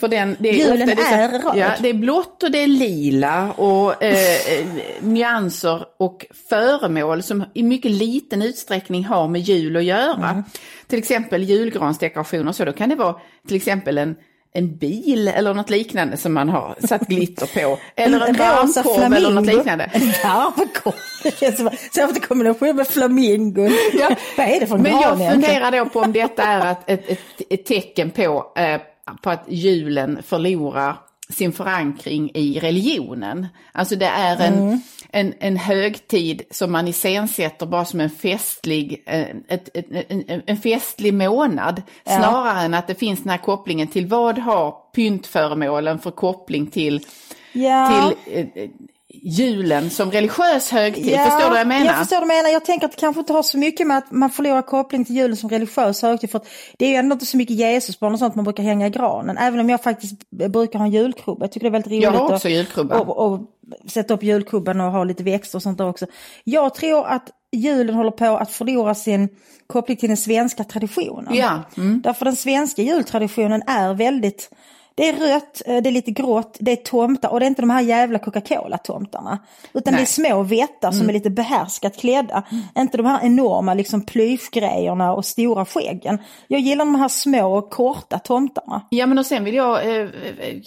För 0.00 0.08
den, 0.08 0.36
det 0.38 0.48
är 0.48 0.54
Mm. 0.54 0.78
Julen 0.78 0.88
ofta, 0.88 1.10
det 1.10 1.16
är 1.16 1.28
så, 1.28 1.48
röd. 1.48 1.56
Ja, 1.56 1.70
det 1.80 1.88
är 1.88 1.94
blått 1.94 2.42
och 2.42 2.50
det 2.50 2.58
är 2.62 2.66
lila 2.66 3.52
och 3.52 4.02
eh, 4.02 4.58
eh, 4.58 4.66
nyanser 5.00 5.84
och 5.98 6.26
föremål 6.48 7.22
som 7.22 7.44
i 7.54 7.62
mycket 7.62 7.90
liten 7.90 8.42
utsträckning 8.42 9.04
har 9.04 9.28
med 9.28 9.40
jul 9.40 9.76
att 9.76 9.84
göra. 9.84 10.30
Mm. 10.30 10.44
Till 10.86 10.98
exempel 10.98 11.42
julgransdekorationer 11.42 12.52
så 12.52 12.64
då 12.64 12.72
kan 12.72 12.88
det 12.88 12.94
vara 12.94 13.14
till 13.46 13.56
exempel 13.56 13.98
en 13.98 14.16
en 14.56 14.76
bil 14.76 15.28
eller 15.28 15.54
något 15.54 15.70
liknande 15.70 16.16
som 16.16 16.34
man 16.34 16.48
har 16.48 16.74
satt 16.80 17.08
glitter 17.08 17.46
på. 17.46 17.78
Eller 17.96 18.26
en 18.26 18.34
rosa 18.34 18.82
varmkorv 18.82 19.12
eller 19.12 19.30
något 19.30 19.46
liknande. 19.46 19.84
En 19.92 20.00
varmkorv. 20.00 21.56
Som 21.56 21.70
särskilt 21.94 22.16
i 22.16 22.20
kombination 22.20 22.76
med 22.76 22.88
flamingon. 22.88 23.72
Ja. 23.92 24.10
Vad 24.36 24.46
är 24.46 24.60
det 24.60 24.66
för 24.66 24.74
en 24.74 24.82
Men 24.82 24.92
jag 24.92 25.32
funderar 25.32 25.70
då 25.70 25.84
på 25.84 26.00
om 26.00 26.12
detta 26.12 26.42
är 26.42 26.72
ett, 26.72 26.78
ett, 26.86 27.10
ett, 27.10 27.20
ett 27.50 27.66
tecken 27.66 28.10
på, 28.10 28.52
eh, 28.56 28.80
på 29.22 29.30
att 29.30 29.44
julen 29.48 30.22
förlorar 30.22 30.96
sin 31.28 31.52
förankring 31.52 32.30
i 32.34 32.60
religionen. 32.60 33.46
Alltså 33.72 33.96
det 33.96 34.06
är 34.06 34.40
en, 34.46 34.54
Mm. 34.58 34.80
en, 35.10 35.34
en 35.40 35.56
högtid 35.56 36.42
som 36.50 36.72
man 36.72 36.88
iscensätter 36.88 37.66
bara 37.66 37.84
som 37.84 38.00
en 38.00 38.10
festlig, 38.10 39.02
en, 39.06 39.44
en, 40.08 40.42
en 40.46 40.56
festlig 40.56 41.14
månad. 41.14 41.82
Snarare 42.04 42.60
än 42.60 42.74
att 42.74 42.86
det 42.86 42.94
finns 42.94 43.20
den 43.22 43.30
här 43.30 43.38
kopplingen 43.38 43.88
till 43.88 44.06
vad 44.06 44.38
har 44.38 44.74
pyntföremålen 44.94 45.98
för 45.98 46.10
koppling 46.10 46.66
till, 46.66 47.00
Ja. 47.52 48.12
till 48.26 48.38
eh, 48.38 48.68
julen 49.22 49.90
som 49.90 50.10
religiös 50.10 50.70
högtid. 50.70 51.04
Förstår 51.04 51.44
du 51.44 51.50
vad 51.50 51.60
jag 51.60 51.66
menar? 51.66 51.86
Jag 51.86 51.98
förstår 51.98 52.16
vad 52.16 52.22
du 52.22 52.26
menar. 52.26 52.50
Jag 52.50 52.64
tänker 52.64 52.86
att 52.86 52.92
det 52.92 53.00
kanske 53.00 53.20
inte 53.20 53.32
har 53.32 53.42
så 53.42 53.58
mycket 53.58 53.86
med 53.86 53.98
att 53.98 54.10
man 54.10 54.30
förlorar 54.30 54.62
koppling 54.62 55.04
till 55.04 55.16
julen 55.16 55.36
som 55.36 55.50
religiös 55.50 56.02
högtid. 56.02 56.30
För 56.30 56.38
att 56.38 56.46
det 56.78 56.84
är 56.84 56.88
ju 56.88 56.94
ändå 56.94 57.12
inte 57.12 57.26
så 57.26 57.36
mycket 57.36 57.56
Jesusbarn 57.56 58.12
och 58.12 58.18
sånt 58.18 58.34
man 58.34 58.44
brukar 58.44 58.62
hänga 58.62 58.86
i 58.86 58.90
granen. 58.90 59.38
Även 59.38 59.60
om 59.60 59.70
jag 59.70 59.82
faktiskt 59.82 60.30
brukar 60.30 60.78
ha 60.78 60.86
en 60.86 60.92
julkrubba. 60.92 61.44
Jag 61.44 61.52
tycker 61.52 61.64
det 61.64 61.68
är 61.68 61.72
väldigt 61.72 61.92
roligt 61.92 62.02
Jag 62.02 62.10
har 62.10 62.34
också 62.34 62.48
julkrubba. 62.48 63.00
Och, 63.00 63.32
och 63.32 63.40
sätta 63.86 64.14
upp 64.14 64.22
julkrubban 64.22 64.80
och 64.80 64.92
ha 64.92 65.04
lite 65.04 65.22
växter 65.22 65.58
och 65.58 65.62
sånt 65.62 65.78
där 65.78 65.88
också. 65.88 66.06
Jag 66.44 66.74
tror 66.74 67.06
att 67.06 67.30
julen 67.52 67.94
håller 67.94 68.10
på 68.10 68.36
att 68.36 68.52
förlora 68.52 68.94
sin 68.94 69.28
koppling 69.66 69.96
till 69.96 70.08
den 70.08 70.16
svenska 70.16 70.64
traditionen. 70.64 71.34
Ja, 71.34 71.62
mm. 71.76 72.02
Därför 72.02 72.24
den 72.24 72.36
svenska 72.36 72.82
jultraditionen 72.82 73.62
är 73.66 73.94
väldigt 73.94 74.50
det 74.96 75.08
är 75.08 75.12
rött, 75.12 75.62
eh, 75.66 75.82
det 75.82 75.88
är 75.88 75.92
lite 75.92 76.10
grått, 76.10 76.56
det 76.60 76.72
är 76.72 76.76
tomtar 76.76 77.28
och 77.28 77.40
det 77.40 77.46
är 77.46 77.48
inte 77.48 77.62
de 77.62 77.70
här 77.70 77.82
jävla 77.82 78.18
Coca-Cola-tomtarna. 78.18 79.38
Utan 79.72 79.94
Nej. 79.94 80.00
det 80.00 80.04
är 80.04 80.30
små 80.30 80.42
vättar 80.42 80.92
som 80.92 81.08
är 81.08 81.12
lite 81.12 81.30
behärskat 81.30 81.96
klädda. 81.96 82.42
Inte 82.78 82.96
de 82.96 83.06
här 83.06 83.20
enorma 83.24 83.74
liksom 83.74 84.06
plyschgrejerna 84.06 85.12
och 85.12 85.24
stora 85.24 85.64
skäggen. 85.64 86.18
Jag 86.48 86.60
gillar 86.60 86.84
de 86.84 86.94
här 86.94 87.08
små 87.08 87.56
och 87.58 87.70
korta 87.70 88.18
tomtarna. 88.18 88.86
Ja 88.90 89.06
men 89.06 89.18
och 89.18 89.26
sen 89.26 89.44
vill 89.44 89.54
jag 89.54 90.00
eh, 90.00 90.08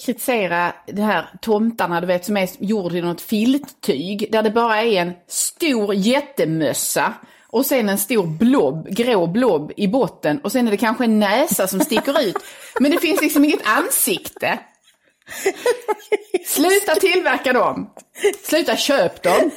kritisera 0.05 0.73
det 0.85 1.01
här 1.01 1.29
tomtarna 1.41 2.01
du 2.01 2.07
vet 2.07 2.25
som 2.25 2.37
är 2.37 2.49
gjord 2.59 2.93
i 2.93 3.01
något 3.01 3.21
filttyg 3.21 4.29
där 4.31 4.43
det 4.43 4.51
bara 4.51 4.81
är 4.81 5.01
en 5.01 5.13
stor 5.27 5.93
jättemössa 5.93 7.13
och 7.51 7.65
sen 7.65 7.89
en 7.89 7.97
stor 7.97 8.27
blob, 8.27 8.87
grå 8.89 9.27
blob 9.27 9.71
i 9.77 9.87
botten 9.87 10.39
och 10.43 10.51
sen 10.51 10.67
är 10.67 10.71
det 10.71 10.77
kanske 10.77 11.03
en 11.03 11.19
näsa 11.19 11.67
som 11.67 11.79
sticker 11.79 12.21
ut. 12.21 12.37
Men 12.79 12.91
det 12.91 12.99
finns 12.99 13.21
liksom 13.21 13.45
inget 13.45 13.67
ansikte. 13.67 14.59
Sluta 16.47 16.95
tillverka 16.95 17.53
dem! 17.53 17.89
Sluta 18.43 18.75
köp 18.75 19.23
dem! 19.23 19.51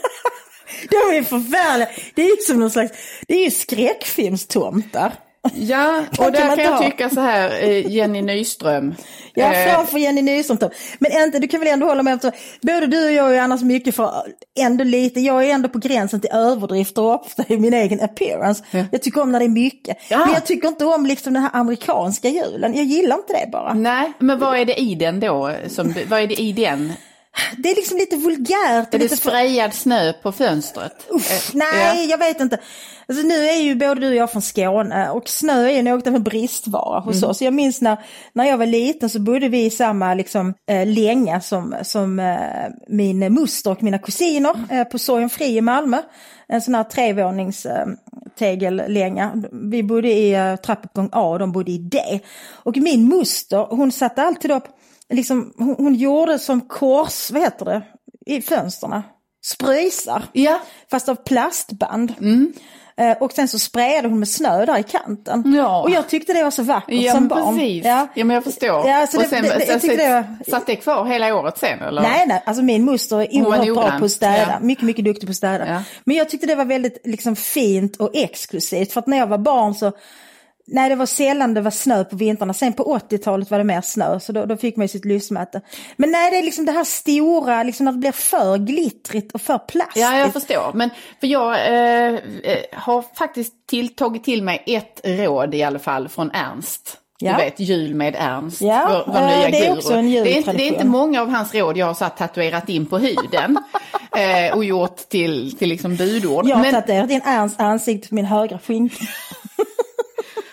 De 0.90 1.16
är 1.16 1.22
förfärliga. 1.22 1.88
Det 2.14 2.22
är 2.22 2.36
ju 2.36 2.42
som 2.42 2.60
någon 2.60 2.70
slags, 2.70 2.92
det 3.28 3.34
är 3.34 3.44
ju 3.44 3.50
skräckfilmstomtar. 3.50 5.12
Ja, 5.54 6.04
Kan 6.12 6.26
och 6.26 6.32
där 6.32 6.40
kan 6.40 6.50
inte 6.50 6.62
jag 6.62 6.72
ha. 6.72 6.82
tycka 6.82 7.10
så 7.10 7.20
här, 7.20 7.62
eh, 7.62 7.86
Jenny 7.86 8.22
Nyström. 8.22 8.94
Ja, 9.34 9.54
eh, 9.54 9.74
framför 9.74 9.98
Jenny 9.98 10.22
Nyström. 10.22 10.58
Men 10.98 11.12
inte, 11.12 11.38
du 11.38 11.48
kan 11.48 11.60
väl 11.60 11.68
ändå 11.68 11.86
hålla 11.86 12.02
med 12.02 12.24
om 12.24 12.30
både 12.62 12.86
du 12.86 13.06
och 13.06 13.12
jag 13.12 13.36
är 13.36 13.40
annars 13.40 13.62
mycket 13.62 13.94
för, 13.94 14.12
ändå 14.60 14.84
lite, 14.84 15.20
jag 15.20 15.44
är 15.44 15.50
ändå 15.54 15.68
på 15.68 15.78
gränsen 15.78 16.20
till 16.20 16.30
överdrifter 16.30 17.02
ofta 17.02 17.44
i 17.48 17.56
min 17.56 17.74
egen 17.74 18.00
appearance. 18.00 18.64
Jag 18.90 19.02
tycker 19.02 19.22
om 19.22 19.32
när 19.32 19.38
det 19.38 19.44
är 19.44 19.48
mycket. 19.48 19.96
Ja. 20.08 20.18
Men 20.18 20.34
jag 20.34 20.46
tycker 20.46 20.68
inte 20.68 20.84
om 20.84 21.06
liksom 21.06 21.34
den 21.34 21.42
här 21.42 21.50
amerikanska 21.52 22.28
julen. 22.28 22.74
Jag 22.74 22.84
gillar 22.84 23.16
inte 23.16 23.32
det 23.32 23.50
bara. 23.52 23.74
Nej, 23.74 24.12
men 24.18 24.38
vad 24.38 24.58
är 24.58 24.64
det 24.64 24.80
i 24.80 24.94
den 24.94 25.20
då? 25.20 25.52
Som, 25.68 25.94
vad 26.08 26.20
är 26.20 26.26
det 26.26 26.40
i 26.40 26.52
den? 26.52 26.92
Det 27.58 27.70
är 27.70 27.76
liksom 27.76 27.98
lite 27.98 28.16
vulgärt. 28.16 28.94
Är 28.94 28.98
det 28.98 29.08
sprayad 29.08 29.74
snö 29.74 30.12
på 30.12 30.32
fönstret? 30.32 31.06
Uff, 31.10 31.30
Eh, 31.54 31.58
nej, 31.58 32.10
jag 32.10 32.18
vet 32.18 32.40
inte. 32.40 32.58
Alltså, 33.08 33.26
nu 33.26 33.34
är 33.46 33.62
ju 33.62 33.74
både 33.74 34.00
du 34.00 34.08
och 34.08 34.14
jag 34.14 34.32
från 34.32 34.42
Skåne 34.42 35.10
och 35.10 35.28
snö 35.28 35.68
är 35.70 35.82
något 35.82 36.06
av 36.06 36.14
en 36.14 36.22
bristvara 36.22 37.00
hos 37.00 37.16
Mm. 37.16 37.30
oss. 37.30 37.42
Jag 37.42 37.54
minns 37.54 37.80
när, 37.80 37.96
när 38.32 38.44
jag 38.44 38.58
var 38.58 38.66
liten 38.66 39.10
så 39.10 39.20
bodde 39.20 39.48
vi 39.48 39.64
i 39.64 39.70
samma 39.70 40.14
liksom, 40.14 40.54
eh, 40.70 40.86
länga 40.86 41.40
som, 41.40 41.74
som 41.82 42.18
eh, 42.18 42.36
min 42.88 43.32
moster 43.32 43.70
och 43.70 43.82
mina 43.82 43.98
kusiner 43.98 44.54
eh, 44.70 44.84
på 44.84 44.98
Sorgenfri 44.98 45.56
i 45.56 45.60
Malmö. 45.60 45.98
En 46.48 46.62
sån 46.62 46.74
här 46.74 46.84
trevånings 46.84 47.66
eh, 47.66 47.86
tegellänga. 48.38 49.42
Vi 49.52 49.82
bodde 49.82 50.08
i 50.08 50.32
eh, 50.34 50.56
trappuppgång 50.56 51.08
A 51.12 51.22
och 51.22 51.38
de 51.38 51.52
bodde 51.52 51.70
i 51.70 51.78
D. 51.78 51.98
Och 52.52 52.76
min 52.76 53.08
moster 53.08 53.66
hon 53.70 53.92
satte 53.92 54.22
alltid 54.22 54.50
upp, 54.50 54.64
liksom, 55.12 55.52
hon, 55.58 55.74
hon 55.78 55.94
gjorde 55.94 56.38
som 56.38 56.60
kors, 56.60 57.30
vad 57.30 57.42
heter 57.42 57.64
det, 57.64 57.82
i 58.26 58.42
fönsterna. 58.42 59.02
Spröjsar. 59.44 60.22
Ja. 60.32 60.60
Fast 60.90 61.08
av 61.08 61.14
plastband. 61.14 62.14
Eh, 62.96 63.16
och 63.20 63.32
sen 63.32 63.48
så 63.48 63.58
sprayade 63.58 64.08
hon 64.08 64.18
med 64.18 64.28
snö 64.28 64.66
där 64.66 64.78
i 64.78 64.82
kanten. 64.82 65.54
Ja. 65.56 65.82
Och 65.82 65.90
jag 65.90 66.08
tyckte 66.08 66.32
det 66.32 66.42
var 66.42 66.50
så 66.50 66.62
vackert 66.62 66.94
Ja, 67.00 67.12
som 67.12 67.28
barn. 67.28 67.54
precis. 67.58 67.84
Ja. 67.84 68.08
men 68.14 68.30
jag 68.30 68.44
förstår. 68.44 68.88
Ja, 68.88 69.06
så 69.06 69.16
och 69.16 69.22
det- 69.22 69.28
sen, 69.28 69.42
det- 69.42 69.48
det- 69.58 69.64
jag 69.66 69.80
sen, 69.80 69.96
det 69.96 70.08
var- 70.08 70.50
satt 70.50 70.66
det 70.66 70.76
kvar 70.76 71.04
hela 71.04 71.34
året 71.34 71.58
sen 71.58 71.80
eller? 71.82 72.02
Nej, 72.02 72.26
nej, 72.26 72.42
alltså 72.46 72.62
min 72.62 72.84
moster 72.84 73.16
är 73.22 73.42
oerhört 73.46 73.74
bra 73.74 73.98
på 73.98 74.04
att 74.04 74.10
städa. 74.12 74.46
Ja. 74.52 74.60
Mycket, 74.60 74.84
mycket 74.84 75.04
duktig 75.04 75.28
på 75.28 75.30
att 75.30 75.36
städa. 75.36 75.68
Ja. 75.68 75.82
Men 76.04 76.16
jag 76.16 76.28
tyckte 76.28 76.46
det 76.46 76.54
var 76.54 76.64
väldigt 76.64 76.98
liksom, 77.04 77.36
fint 77.36 77.96
och 77.96 78.10
exklusivt. 78.14 78.92
För 78.92 79.00
att 79.00 79.06
när 79.06 79.16
jag 79.18 79.26
var 79.26 79.38
barn 79.38 79.74
så, 79.74 79.92
nej 80.66 80.88
det 80.88 80.96
var 80.96 81.06
sällan 81.06 81.54
det 81.54 81.60
var 81.60 81.70
snö 81.70 82.04
på 82.04 82.16
vintrarna. 82.16 82.54
Sen 82.54 82.72
på 82.72 82.98
80-talet 82.98 83.50
var 83.50 83.58
det 83.58 83.64
mer 83.64 83.80
snö, 83.80 84.20
så 84.20 84.32
då, 84.32 84.46
då 84.46 84.56
fick 84.56 84.76
man 84.76 84.84
ju 84.84 84.88
sitt 84.88 85.04
lystmäte. 85.04 85.60
Men 85.96 86.10
nej, 86.10 86.30
det 86.30 86.38
är 86.38 86.42
liksom 86.42 86.64
det 86.64 86.72
här 86.72 86.84
stora, 86.84 87.62
liksom 87.62 87.84
när 87.84 87.92
det 87.92 87.98
blir 87.98 88.12
för 88.12 88.58
glittrigt 88.58 89.32
och 89.32 89.40
för 89.40 89.58
plastigt. 89.58 89.96
Ja, 89.96 90.18
jag 90.18 90.32
förstår. 90.32 90.70
Men 90.74 90.90
för 91.20 91.26
jag 91.26 91.54
eh, 91.54 92.14
eh, 92.42 92.58
har 92.72 93.04
faktiskt 93.14 93.66
till, 93.66 93.94
tagit 93.94 94.24
till 94.24 94.42
mig 94.42 94.62
ett 94.66 95.00
råd 95.04 95.54
i 95.54 95.62
alla 95.62 95.78
fall 95.78 96.08
från 96.08 96.30
Ernst. 96.30 96.98
Ja. 97.18 97.32
Du 97.32 97.44
vet, 97.44 97.60
jul 97.60 97.94
med 97.94 98.16
Ernst. 98.18 98.60
Ja, 98.60 99.04
vår, 99.06 99.12
vår 99.12 99.20
eh, 99.20 99.38
nya 99.38 99.50
det 99.50 99.66
är 99.66 99.72
också 99.72 99.92
en 99.92 100.10
det, 100.10 100.18
är 100.18 100.36
inte, 100.36 100.52
det 100.52 100.62
är 100.62 100.68
inte 100.68 100.84
många 100.84 101.22
av 101.22 101.28
hans 101.28 101.54
råd 101.54 101.76
jag 101.76 101.86
har 101.86 101.94
satt 101.94 102.16
tatuerat 102.16 102.68
in 102.68 102.86
på 102.86 102.98
huden. 102.98 103.58
eh, 104.16 104.56
och 104.56 104.64
gjort 104.64 104.96
till, 104.96 105.56
till 105.58 105.68
liksom 105.68 105.96
budord. 105.96 106.46
Jag 106.46 106.56
har 106.56 106.62
Men 106.62 106.74
tatuerat 106.74 107.10
in 107.10 107.20
Ernsts 107.24 107.60
ansikte 107.60 108.08
på 108.08 108.14
min 108.14 108.24
högra 108.24 108.58
skinka. 108.58 109.04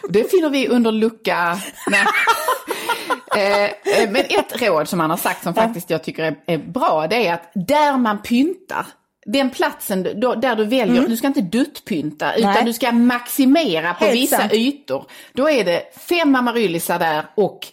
Det 0.10 0.32
finner 0.32 0.50
vi 0.50 0.68
under 0.68 0.92
lucka... 0.92 1.60
Eh, 3.36 3.64
eh, 3.64 4.10
men 4.10 4.22
ett 4.30 4.62
råd 4.62 4.88
som 4.88 5.00
han 5.00 5.10
har 5.10 5.18
sagt 5.18 5.44
som 5.44 5.54
faktiskt 5.54 5.90
jag 5.90 6.04
tycker 6.04 6.24
är, 6.24 6.36
är 6.46 6.58
bra, 6.58 7.08
det 7.10 7.28
är 7.28 7.34
att 7.34 7.52
där 7.54 7.98
man 7.98 8.22
pyntar, 8.22 8.86
den 9.26 9.50
platsen 9.50 10.08
då, 10.22 10.36
där 10.36 10.56
du 10.56 10.66
väljer, 10.66 11.08
du 11.08 11.18
ska 11.18 11.28
inte 11.28 11.42
duttpynta 11.42 12.34
utan 12.34 12.44
Mm. 12.50 12.56
Nej. 12.56 12.66
du 12.66 12.74
ska 12.74 12.92
maximera 12.92 13.94
på 13.94 14.06
Helt 14.06 14.18
vissa 14.18 14.38
sant. 14.38 14.54
ytor. 14.54 15.06
Då 15.34 15.50
är 15.50 15.66
det 15.66 15.84
fem 16.10 16.36
amaryllisar 16.36 17.00
där 17.00 17.26
och 17.36 17.68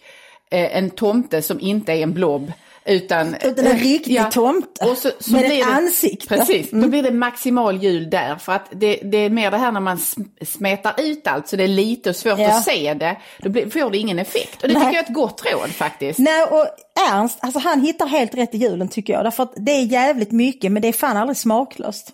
eh, 0.50 0.76
en 0.76 0.90
tomte 0.90 1.42
som 1.42 1.60
inte 1.60 1.92
är 1.92 2.02
en 2.02 2.12
blob. 2.12 2.52
Utan, 2.86 3.34
Utan 3.42 3.66
en 3.66 3.78
riktig 3.78 4.30
tomte 4.30 4.84
Och 4.84 4.96
så, 4.96 5.10
så 5.20 5.32
med 5.32 5.44
ett 5.44 5.66
ansikte. 5.66 6.34
Mm. 6.34 6.46
Precis, 6.46 6.70
då 6.70 6.88
blir 6.88 7.02
det 7.02 7.10
maximal 7.10 7.82
jul 7.82 8.10
där. 8.10 8.36
För 8.36 8.52
att 8.52 8.66
det, 8.70 8.96
det 8.96 9.18
är 9.18 9.30
mer 9.30 9.50
det 9.50 9.56
här 9.56 9.72
när 9.72 9.80
man 9.80 9.96
sm- 9.96 10.44
smetar 10.44 10.94
ut 10.98 11.26
allt 11.26 11.48
så 11.48 11.56
det 11.56 11.64
är 11.64 11.68
lite 11.68 12.10
och 12.10 12.16
svårt 12.16 12.38
Ja. 12.38 12.56
att 12.56 12.64
se 12.64 12.94
det. 12.94 13.16
Då 13.42 13.48
blir, 13.48 13.70
får 13.70 13.90
det 13.90 13.98
ingen 13.98 14.18
effekt. 14.18 14.62
Och 14.62 14.68
det 14.68 14.74
Nej. 14.74 14.82
tycker 14.82 14.94
jag 14.96 15.04
är 15.04 15.08
ett 15.08 15.14
gott 15.14 15.42
råd 15.52 15.70
faktiskt. 15.70 16.18
Nej, 16.18 16.44
och 16.44 16.66
Ernst, 17.12 17.38
alltså 17.40 17.58
han 17.58 17.80
hittar 17.80 18.06
helt 18.06 18.34
rätt 18.34 18.54
i 18.54 18.58
julen 18.58 18.88
tycker 18.88 19.12
jag. 19.12 19.24
Därför 19.24 19.42
att 19.42 19.52
det 19.56 19.72
är 19.72 19.82
jävligt 19.82 20.32
mycket, 20.32 20.72
men 20.72 20.82
det 20.82 20.88
är 20.88 20.92
fan 20.92 21.16
aldrig 21.16 21.36
smaklöst. 21.36 22.12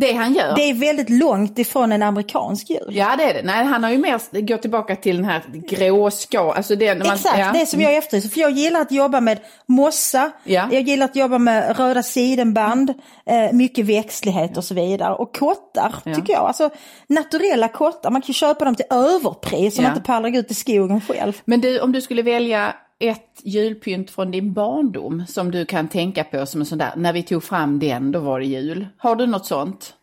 Det 0.00 0.12
han 0.12 0.34
gör. 0.34 0.54
Det 0.56 0.62
är 0.62 0.74
väldigt 0.74 1.10
långt 1.10 1.58
ifrån 1.58 1.92
en 1.92 2.02
amerikansk 2.02 2.70
jul. 2.70 2.88
Ja 2.90 3.14
det 3.18 3.24
är 3.24 3.34
det. 3.34 3.42
Nej 3.42 3.64
han 3.64 3.84
har 3.84 3.90
ju 3.90 3.98
mer 3.98 4.40
gått 4.40 4.62
tillbaka 4.62 4.96
till 4.96 5.16
den 5.16 5.24
här 5.24 5.42
gråska, 5.68 6.40
alltså 6.40 6.76
det 6.76 6.94
man... 6.94 7.12
Exakt, 7.14 7.38
ja. 7.38 7.52
det 7.52 7.66
som 7.66 7.80
jag 7.80 7.96
efterlyser. 7.96 8.28
För 8.28 8.40
jag 8.40 8.50
gillar 8.50 8.80
att 8.80 8.92
jobba 8.92 9.20
med 9.20 9.38
mossa, 9.66 10.30
Ja. 10.44 10.68
jag 10.72 10.82
gillar 10.82 11.04
att 11.04 11.16
jobba 11.16 11.38
med 11.38 11.78
röda 11.78 12.02
sidenband, 12.02 12.90
eh, 13.26 13.52
mycket 13.52 13.86
växtlighet 13.86 14.56
och 14.56 14.64
så 14.64 14.74
vidare. 14.74 15.14
Och 15.14 15.36
kottar 15.36 15.94
Ja. 16.04 16.14
tycker 16.14 16.32
jag, 16.32 16.42
alltså 16.42 16.70
naturella 17.06 17.68
kottar, 17.68 18.10
man 18.10 18.22
kan 18.22 18.34
köpa 18.34 18.64
dem 18.64 18.74
till 18.74 18.86
överpris 18.90 19.78
om 19.78 19.84
man 19.84 19.92
inte 19.92 20.06
pallar 20.06 20.36
ut 20.36 20.50
i 20.50 20.54
skogen 20.54 21.00
själv. 21.00 21.32
Men 21.44 21.60
du, 21.60 21.80
om 21.80 21.92
du 21.92 22.00
skulle 22.00 22.22
välja 22.22 22.74
ett 23.00 23.40
julpynt 23.42 24.10
från 24.10 24.30
din 24.30 24.52
barndom 24.52 25.26
som 25.26 25.50
du 25.50 25.64
kan 25.64 25.88
tänka 25.88 26.24
på 26.24 26.46
som 26.46 26.60
en 26.60 26.66
sån 26.66 26.78
där, 26.78 26.92
när 26.96 27.12
vi 27.12 27.22
tog 27.22 27.44
fram 27.44 27.78
den, 27.78 28.12
då 28.12 28.20
var 28.20 28.40
det 28.40 28.46
jul. 28.46 28.86
Har 28.98 29.16
du 29.16 29.26
något 29.26 29.46
sånt? 29.46 29.94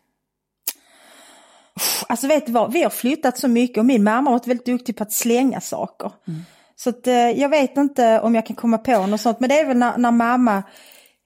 Alltså 2.08 2.26
vet 2.26 2.46
du 2.46 2.52
vad, 2.52 2.72
vi 2.72 2.82
har 2.82 2.90
flyttat 2.90 3.38
så 3.38 3.48
mycket 3.48 3.78
och 3.78 3.86
min 3.86 4.04
mamma 4.04 4.30
har 4.30 4.38
varit 4.38 4.46
väldigt 4.46 4.66
duktig 4.66 4.96
på 4.96 5.02
att 5.02 5.12
slänga 5.12 5.60
saker. 5.60 6.12
Mm. 6.28 6.40
Så 6.76 6.90
att, 6.90 7.06
eh, 7.06 7.14
jag 7.14 7.48
vet 7.48 7.76
inte 7.76 8.20
om 8.20 8.34
jag 8.34 8.46
kan 8.46 8.56
komma 8.56 8.78
på 8.78 9.06
något 9.06 9.20
sånt, 9.20 9.40
men 9.40 9.48
det 9.48 9.60
är 9.60 9.66
väl 9.66 9.76
när, 9.76 9.98
när 9.98 10.10
mamma 10.10 10.62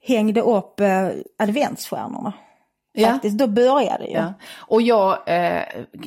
hängde 0.07 0.41
upp 0.41 0.81
eh, 0.81 1.09
adventsstjärnorna. 1.38 2.33
Ja. 2.93 3.09
Faktiskt, 3.09 3.38
då 3.38 3.47
började 3.47 4.05
det 4.05 4.11
ju. 4.11 4.17
Ja. 4.17 4.35
Och 4.57 4.83
jag 4.83 5.19
eh, 5.26 5.62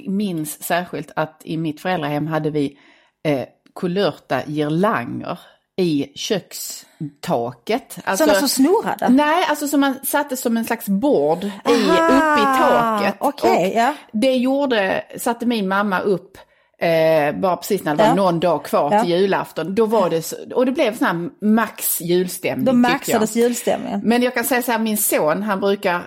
minns 0.07 0.63
särskilt 0.63 1.11
att 1.15 1.41
i 1.43 1.57
mitt 1.57 1.81
föräldrahem 1.81 2.27
hade 2.27 2.49
vi 2.49 2.77
eh, 3.23 3.45
kulörta 3.75 4.41
girlanger 4.47 5.39
i 5.77 6.07
kökstaket. 6.15 7.97
Alltså, 8.03 8.23
Sådana 8.25 8.39
som 8.39 8.49
snurrade? 8.49 9.09
Nej, 9.09 9.45
alltså 9.49 9.67
som 9.67 9.79
man 9.79 9.95
satte 10.03 10.37
som 10.37 10.57
en 10.57 10.65
slags 10.65 10.87
bord 10.87 11.43
i, 11.43 11.47
uppe 11.47 12.41
i 12.41 12.59
taket. 12.59 13.15
Och 13.19 13.33
ja. 13.73 13.93
Det 14.11 14.33
gjorde, 14.35 15.03
satte 15.17 15.45
min 15.45 15.67
mamma 15.67 15.99
upp 15.99 16.37
eh, 16.79 17.35
bara 17.39 17.57
precis 17.57 17.83
när 17.83 17.95
det 17.95 18.03
var 18.03 18.09
Ja. 18.09 18.15
någon 18.15 18.39
dag 18.39 18.65
kvar 18.65 18.91
Ja. 18.93 19.01
till 19.01 19.11
julafton. 19.11 19.75
Då 19.75 19.85
var 19.85 20.09
det, 20.09 20.21
så, 20.21 20.35
och 20.55 20.65
det 20.65 20.71
blev 20.71 20.97
sån 20.97 21.07
här 21.07 21.45
max 21.45 22.01
julstämning 22.01 22.65
Då 22.65 22.73
maxades 22.73 23.35
julstämningen. 23.35 24.01
Men 24.03 24.21
jag 24.23 24.33
kan 24.33 24.43
säga 24.43 24.61
så 24.61 24.71
här, 24.71 24.79
min 24.79 24.97
son 24.97 25.43
han 25.43 25.59
brukar, 25.59 26.01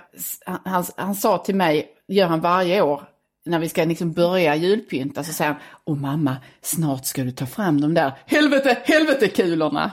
han, 0.45 0.59
han, 0.65 0.85
han 0.95 1.15
sa 1.15 1.37
till 1.37 1.55
mig, 1.55 1.87
gör 2.07 2.27
han 2.27 2.41
varje 2.41 2.81
år, 2.81 3.03
när 3.49 3.59
vi 3.59 3.69
ska 3.69 3.83
liksom 3.83 4.13
börja 4.13 4.55
julpynta 4.55 5.23
så 5.23 5.33
säger 5.33 5.51
han, 5.51 5.59
åh 5.85 5.97
mamma, 5.97 6.35
snart 6.61 7.05
ska 7.05 7.23
du 7.23 7.31
ta 7.31 7.45
fram 7.45 7.81
de 7.81 7.93
där 7.93 8.11
helvete, 8.25 8.77
helvete 8.83 9.27
kulorna. 9.27 9.91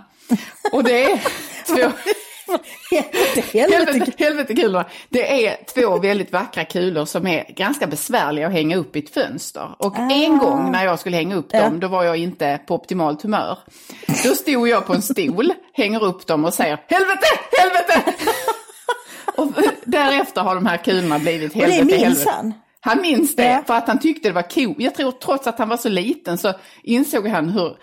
Och 0.72 0.84
det 0.84 1.02
är 1.04 1.20
två, 1.66 1.92
Helvete, 3.52 4.12
helvete. 4.18 4.54
kulorna. 4.54 4.84
Det 5.08 5.46
är 5.46 5.56
två 5.75 5.98
väldigt 5.98 6.32
vackra 6.32 6.64
kulor 6.64 7.04
som 7.04 7.26
är 7.26 7.44
ganska 7.56 7.86
besvärliga 7.86 8.46
att 8.46 8.52
hänga 8.52 8.76
upp 8.76 8.96
i 8.96 8.98
ett 8.98 9.14
fönster. 9.14 9.68
Och 9.78 9.96
en 9.98 10.38
gång 10.38 10.72
när 10.72 10.84
jag 10.84 10.98
skulle 11.00 11.16
hänga 11.16 11.34
upp 11.36 11.50
dem, 11.50 11.60
Ja. 11.75 11.80
då 11.80 11.88
var 11.88 12.04
jag 12.04 12.16
inte 12.16 12.60
på 12.66 12.75
optimalt 12.75 13.22
humör. 13.22 13.58
Då 14.25 14.34
stod 14.34 14.68
jag 14.68 14.86
på 14.86 14.94
en 14.94 15.02
stol, 15.02 15.52
hänger 15.72 16.04
upp 16.04 16.26
dem 16.26 16.44
och 16.44 16.54
säger 16.54 16.78
helvete, 16.88 17.26
helvete! 17.58 18.14
Och 19.36 19.52
därefter 19.84 20.40
har 20.40 20.54
de 20.54 20.66
här 20.66 20.76
kulorna 20.76 21.18
blivit 21.18 21.54
helvete, 21.54 21.96
helvete. 21.96 22.52
Han. 22.87 23.00
Minns 23.02 23.37
det, 23.37 23.62
för 23.66 23.75
att 23.75 23.88
han 23.88 23.99
tyckte 24.00 24.28
det 24.28 24.33
var 24.35 24.50
coolt. 24.50 24.76
Jag 24.78 24.95
tror 24.95 25.12
trots 25.12 25.47
att 25.47 25.59
han 25.59 25.69
var 25.69 25.76
så 25.76 25.88
liten 25.88 26.38
så 26.38 26.55
insåg 26.83 27.26
han 27.28 27.49
hur 27.49 27.76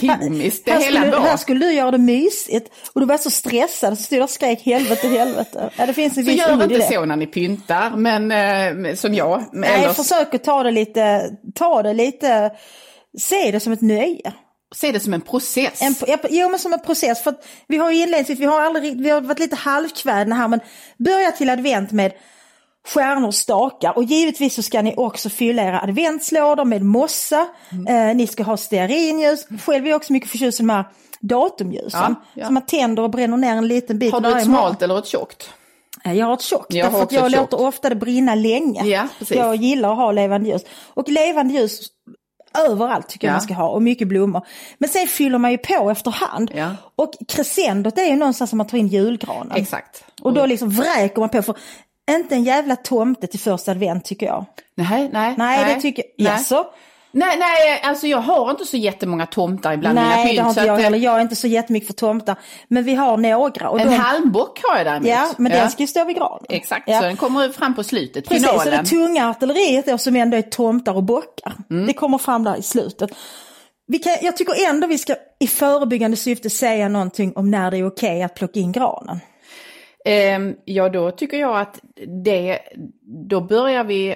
komiskt 0.00 0.64
det 0.64 0.72
här, 0.72 0.80
hela 0.80 1.00
skulle, 1.00 1.16
var. 1.16 1.20
här 1.26 1.36
skulle 1.36 1.66
du 1.66 1.72
göra 1.72 1.90
det 1.90 1.98
mysigt 1.98 2.72
och 2.92 3.00
du 3.00 3.06
var 3.06 3.18
så 3.18 3.30
stressad 3.30 3.98
så 3.98 4.02
stod 4.02 4.22
och 4.22 4.30
skrek 4.30 4.62
helvete, 4.62 5.08
helvete. 5.08 5.70
Ja, 5.76 5.86
det 5.86 5.92
finns 5.94 6.18
en 6.18 6.24
Så 6.24 6.30
viss 6.30 6.40
gör 6.40 6.52
inte 6.52 6.66
det. 6.66 6.92
så 6.92 7.04
när 7.04 7.16
ni 7.16 7.26
pyntar, 7.26 7.90
men 7.96 8.30
eh, 8.88 8.94
som 8.94 9.14
jag. 9.14 9.44
Nej, 9.52 9.70
Eller 9.74 9.92
försök 9.92 10.34
att 10.34 10.44
ta 10.44 10.62
det 10.62 10.70
lite, 10.70 11.30
ta 11.54 11.82
det 11.82 11.94
lite, 11.94 12.50
se 13.18 13.50
det 13.50 13.60
som 13.60 13.72
ett 13.72 13.80
nöje. 13.82 14.32
se 14.74 14.92
det 14.92 15.00
som 15.00 15.14
en 15.14 15.20
process. 15.20 15.82
En, 15.82 15.94
ja, 16.06 16.18
jo 16.30 16.48
men 16.48 16.58
som 16.58 16.72
en 16.72 16.80
process, 16.80 17.22
för 17.22 17.30
att 17.30 17.46
vi 17.68 17.76
har 17.76 17.90
ju 17.90 18.02
inledningsvis, 18.02 18.38
vi 18.38 18.44
har, 18.44 18.60
aldrig, 18.60 19.02
vi 19.02 19.10
har 19.10 19.20
varit 19.20 19.38
lite 19.38 19.56
halvkvädna 19.56 20.34
här 20.34 20.48
men 20.48 20.60
börja 20.98 21.30
till 21.32 21.50
advent 21.50 21.92
med 21.92 22.12
stjärnor 22.88 23.26
och 23.26 23.34
stakar 23.34 23.96
och 23.96 24.04
givetvis 24.04 24.54
så 24.54 24.62
ska 24.62 24.82
ni 24.82 24.94
också 24.96 25.28
fylla 25.30 25.62
era 25.62 25.80
adventslådor 25.80 26.64
med 26.64 26.82
mossa, 26.82 27.46
Mm. 27.72 28.08
eh, 28.10 28.16
ni 28.16 28.26
ska 28.26 28.42
ha 28.42 28.56
stearinljus, 28.56 29.46
själv 29.64 29.84
är 29.86 29.90
jag 29.90 29.96
också 29.96 30.12
mycket 30.12 30.30
förtjust 30.30 30.60
i 30.60 30.62
de 30.62 30.70
här 30.70 30.84
datumljusen. 31.20 32.00
Ja, 32.00 32.14
ja. 32.34 32.46
Så 32.46 32.52
man 32.52 32.66
tänder 32.66 33.02
och 33.02 33.10
bränner 33.10 33.36
ner 33.36 33.56
en 33.56 33.68
liten 33.68 33.98
bit 33.98 34.12
Har 34.12 34.20
du 34.20 34.36
ett 34.38 34.44
smalt 34.44 34.82
eller 34.82 34.98
ett 34.98 35.06
tjockt? 35.06 35.50
Eh, 36.04 36.12
Jag 36.12 36.26
har 36.26 36.34
ett 36.34 36.40
tjockt, 36.42 36.72
Jag 36.74 36.86
därför 36.86 37.02
att 37.02 37.12
jag 37.12 37.30
låter 37.32 37.60
ofta 37.60 37.88
det 37.88 37.94
brinna 37.96 38.34
länge. 38.34 38.84
Ja. 38.84 39.08
Jag 39.30 39.56
gillar 39.56 39.90
att 39.92 39.96
ha 39.96 40.12
levande 40.12 40.48
ljus. 40.50 40.62
Och 40.94 41.08
levande 41.08 41.54
ljus 41.54 41.80
överallt 42.68 43.08
tycker 43.08 43.26
jag 43.26 43.32
Ja. 43.32 43.34
man 43.36 43.40
ska 43.42 43.54
ha 43.54 43.68
och 43.68 43.82
mycket 43.82 44.08
blommor. 44.08 44.46
Men 44.78 44.88
sen 44.88 45.06
fyller 45.06 45.38
man 45.38 45.50
ju 45.50 45.58
på 45.58 45.90
efterhand. 45.90 46.50
Ja. 46.54 46.70
Och 46.96 47.12
crescendot 47.28 47.98
är 47.98 48.04
ju 48.04 48.16
någonstans 48.16 48.50
som 48.50 48.56
man 48.56 48.66
tar 48.66 48.78
in 48.78 48.88
julgranen. 48.88 49.52
Exakt. 49.56 50.04
Och 50.22 50.32
då 50.32 50.46
liksom 50.46 50.70
vräker 50.70 51.20
man 51.20 51.28
på. 51.28 51.42
För 51.42 51.56
inte 52.10 52.34
en 52.34 52.44
jävla 52.44 52.76
tomte 52.76 53.26
till 53.26 53.40
första 53.40 53.70
advent 53.70 54.04
tycker 54.04 54.26
jag. 54.26 54.44
Nej, 54.76 55.10
nej. 55.12 55.34
Nej, 55.38 55.74
det 55.74 55.80
tycker 55.80 56.04
jag. 56.16 56.24
Nej. 56.24 56.32
Jaså? 56.32 56.66
nej, 57.12 57.36
nej, 57.38 57.80
alltså 57.82 58.06
jag 58.06 58.18
har 58.18 58.50
inte 58.50 58.64
så 58.64 58.76
jättemånga 58.76 59.26
tomtar 59.26 59.72
ibland 59.72 59.94
mina 59.94 60.08
Nej, 60.08 60.24
pynt. 60.26 60.36
det 60.36 60.42
har 60.42 60.48
inte 60.50 60.60
så 60.62 60.66
jag 60.66 60.76
heller. 60.78 60.98
Jag 60.98 61.16
är 61.16 61.20
inte 61.20 61.36
så 61.36 61.46
jättemycket 61.46 61.86
för 61.86 61.94
tomtar. 61.94 62.36
Men 62.68 62.84
vi 62.84 62.94
har 62.94 63.16
några. 63.16 63.68
Och 63.70 63.80
En 63.80 63.86
de, 63.90 63.96
halmbock 63.96 64.60
har 64.62 64.76
jag 64.76 64.86
däremot. 64.86 65.08
ja, 65.08 65.28
men 65.38 65.52
den 65.52 65.70
ska 65.70 65.82
ju 65.82 65.86
stå 65.86 66.04
vid 66.04 66.16
granen. 66.16 66.44
Exakt, 66.48 66.88
Ja. 66.88 66.98
så 67.00 67.04
den 67.06 67.16
kommer 67.16 67.48
fram 67.48 67.74
på 67.74 67.82
slutet, 67.84 68.28
Precis, 68.28 68.48
och 68.48 68.54
det 68.54 68.60
finalen. 68.64 68.84
tunga 68.84 69.30
artilleriet 69.30 69.86
då 69.86 69.98
som 69.98 70.16
ändå 70.16 70.36
är 70.36 70.42
tomtar 70.42 70.94
och 70.96 71.02
bockar. 71.02 71.52
Mm. 71.70 71.86
Det 71.86 71.92
kommer 71.92 72.18
fram 72.18 72.44
där 72.44 72.56
i 72.56 72.62
slutet. 72.62 73.10
Vi 73.86 73.98
kan, 73.98 74.16
jag 74.22 74.36
tycker 74.36 74.68
ändå 74.68 74.86
vi 74.86 74.98
ska 74.98 75.14
i 75.40 75.46
förebyggande 75.46 76.16
syfte 76.16 76.50
säga 76.50 76.88
någonting 76.88 77.32
om 77.36 77.50
när 77.50 77.70
det 77.70 77.76
är 77.78 77.86
okej 77.86 78.22
att 78.22 78.34
plocka 78.34 78.60
in 78.60 78.72
granen. 78.72 79.20
Ehm, 80.04 80.54
ja, 80.64 80.88
då 80.88 81.10
tycker 81.10 81.36
jag 81.36 81.60
att 81.60 81.80
det, 82.24 82.58
då 83.30 83.40
börjar 83.40 83.84
vi, 83.84 84.14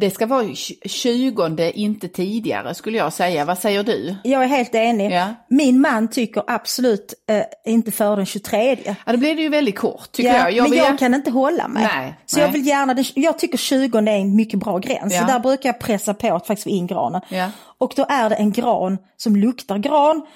det 0.00 0.10
ska 0.10 0.26
vara 0.26 0.42
tj- 0.42 0.88
20, 0.88 1.70
inte 1.74 2.08
tidigare 2.08 2.74
skulle 2.74 2.98
jag 2.98 3.12
säga. 3.12 3.44
Vad 3.44 3.58
säger 3.58 3.82
du? 3.82 4.16
Jag 4.24 4.42
är 4.42 4.46
helt 4.46 4.74
enig. 4.74 5.12
Ja. 5.12 5.34
Min 5.48 5.80
man 5.80 6.08
tycker 6.10 6.42
absolut 6.46 7.14
eh, 7.30 7.72
inte 7.72 7.92
för 7.92 8.16
den 8.16 8.26
23. 8.26 8.78
Ja, 8.84 8.94
då 9.12 9.16
blir 9.16 9.34
det 9.34 9.42
ju 9.42 9.48
väldigt 9.48 9.78
kort 9.78 10.12
tycker 10.12 10.28
Ja, 10.30 10.36
jag. 10.38 10.52
jag 10.52 10.68
men 10.68 10.78
jag 10.78 10.84
gärna- 10.84 10.98
kan 10.98 11.14
inte 11.14 11.30
hålla 11.30 11.68
mig. 11.68 11.82
Nej, 11.94 12.14
så 12.26 12.36
nej. 12.36 12.46
jag 12.46 12.52
vill 12.52 12.66
gärna, 12.66 12.96
jag 13.14 13.38
tycker 13.38 13.58
20 13.58 13.98
är 13.98 14.08
en 14.08 14.36
mycket 14.36 14.60
bra 14.60 14.78
gräns. 14.78 15.14
Ja. 15.14 15.20
Så 15.20 15.26
där 15.26 15.38
brukar 15.40 15.68
jag 15.68 15.80
pressa 15.80 16.14
på 16.14 16.34
att 16.34 16.46
faktiskt 16.46 16.64
få 16.64 16.70
in 16.70 16.86
granen. 16.86 17.20
Ja. 17.28 17.50
Och 17.78 17.92
då 17.96 18.06
är 18.08 18.28
det 18.30 18.34
en 18.36 18.52
gran 18.52 18.98
som 19.16 19.36
luktar 19.36 19.78
gran 19.78 20.26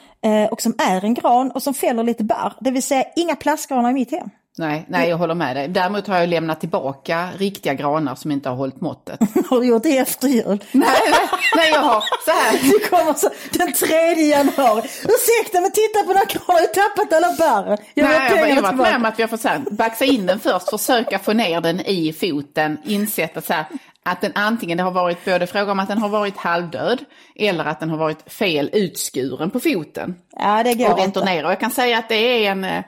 och 0.51 0.63
som 0.63 0.75
är 0.79 1.05
en 1.05 1.15
gran 1.15 1.51
och 1.51 1.63
som 1.63 1.75
fäller 1.75 2.03
lite 2.03 2.25
bär. 2.25 2.53
Det 2.61 2.71
vill 2.71 2.83
säga 2.83 3.05
inga 3.17 3.37
plastgranar 3.37 3.91
i 3.91 3.93
mitt 3.93 4.11
hem. 4.11 4.31
Nej, 4.59 4.87
nej, 4.89 5.09
jag 5.09 5.17
håller 5.17 5.35
med 5.35 5.57
dig. 5.57 5.69
Däremot 5.69 6.07
har 6.07 6.19
jag 6.19 6.29
lämnat 6.29 6.61
tillbaka 6.61 7.29
riktiga 7.39 7.75
granar 7.75 8.15
som 8.15 8.31
inte 8.31 8.49
har 8.49 8.57
hållit 8.57 8.81
måttet. 8.81 9.21
Har 9.51 9.61
du 9.61 9.67
gjort 9.67 9.83
det 9.83 9.99
efter 9.99 10.29
jul? 10.29 10.45
nej, 10.73 10.89
nej, 11.11 11.29
nej, 11.57 11.71
jag 11.73 11.81
har 11.81 12.05
så 12.25 12.31
här. 12.31 12.59
Du 12.63 12.89
kommer 12.89 13.15
så 13.15 13.31
den 13.53 13.73
3 13.73 14.13
januari. 14.13 14.83
Ursäkta 14.85 15.61
men 15.61 15.71
titta 15.71 16.03
på 16.07 16.13
den 16.13 16.17
här 16.17 16.27
granen, 16.27 16.67
jag 16.75 16.83
har 16.83 16.89
tappat 16.89 17.13
alla 17.13 17.37
bären. 17.37 17.79
Jag 17.95 18.05
Nej, 18.05 18.31
jag, 18.31 18.51
jag 18.51 18.55
har 18.55 18.63
varit 18.63 18.77
med 18.77 18.97
om 18.97 19.05
att 19.05 19.19
vi 19.19 19.23
har 19.23 19.29
fått 19.29 19.41
så 19.41 19.49
här, 19.49 19.63
baxa 19.71 20.05
in 20.05 20.27
den 20.27 20.41
först, 20.41 20.71
försöka 20.71 21.19
få 21.19 21.33
ner 21.33 21.61
den 21.61 21.81
i 21.81 22.13
foten, 22.13 22.79
insett 22.85 23.37
att, 23.37 23.47
så 23.47 23.53
här, 23.53 23.67
att 24.07 24.21
den 24.21 24.33
antingen 24.35 24.79
det 24.79 24.85
har 24.85 24.91
varit 24.91 25.25
både 25.25 25.47
fråga 25.47 25.73
om 25.73 25.81
att 25.81 25.89
den 25.89 25.99
har 25.99 26.09
varit 26.09 26.37
halvdöd 26.37 27.05
eller 27.37 27.65
att 27.65 27.81
den 27.81 27.91
har 27.91 27.97
varit 27.97 28.33
fel 28.33 28.71
utskuren 28.73 29.51
på 29.51 29.61
foten. 29.61 30.15
Ja 30.31 30.63
det 30.63 30.75
går 30.75 30.93
och 30.93 30.99
inte. 30.99 31.21
Och 31.21 31.29
jag 31.29 31.61
kan 31.61 31.71
säga 31.71 31.99
att 31.99 32.09
det 32.09 32.15
är 32.15 32.51
en, 32.51 32.65
eh, 32.65 32.85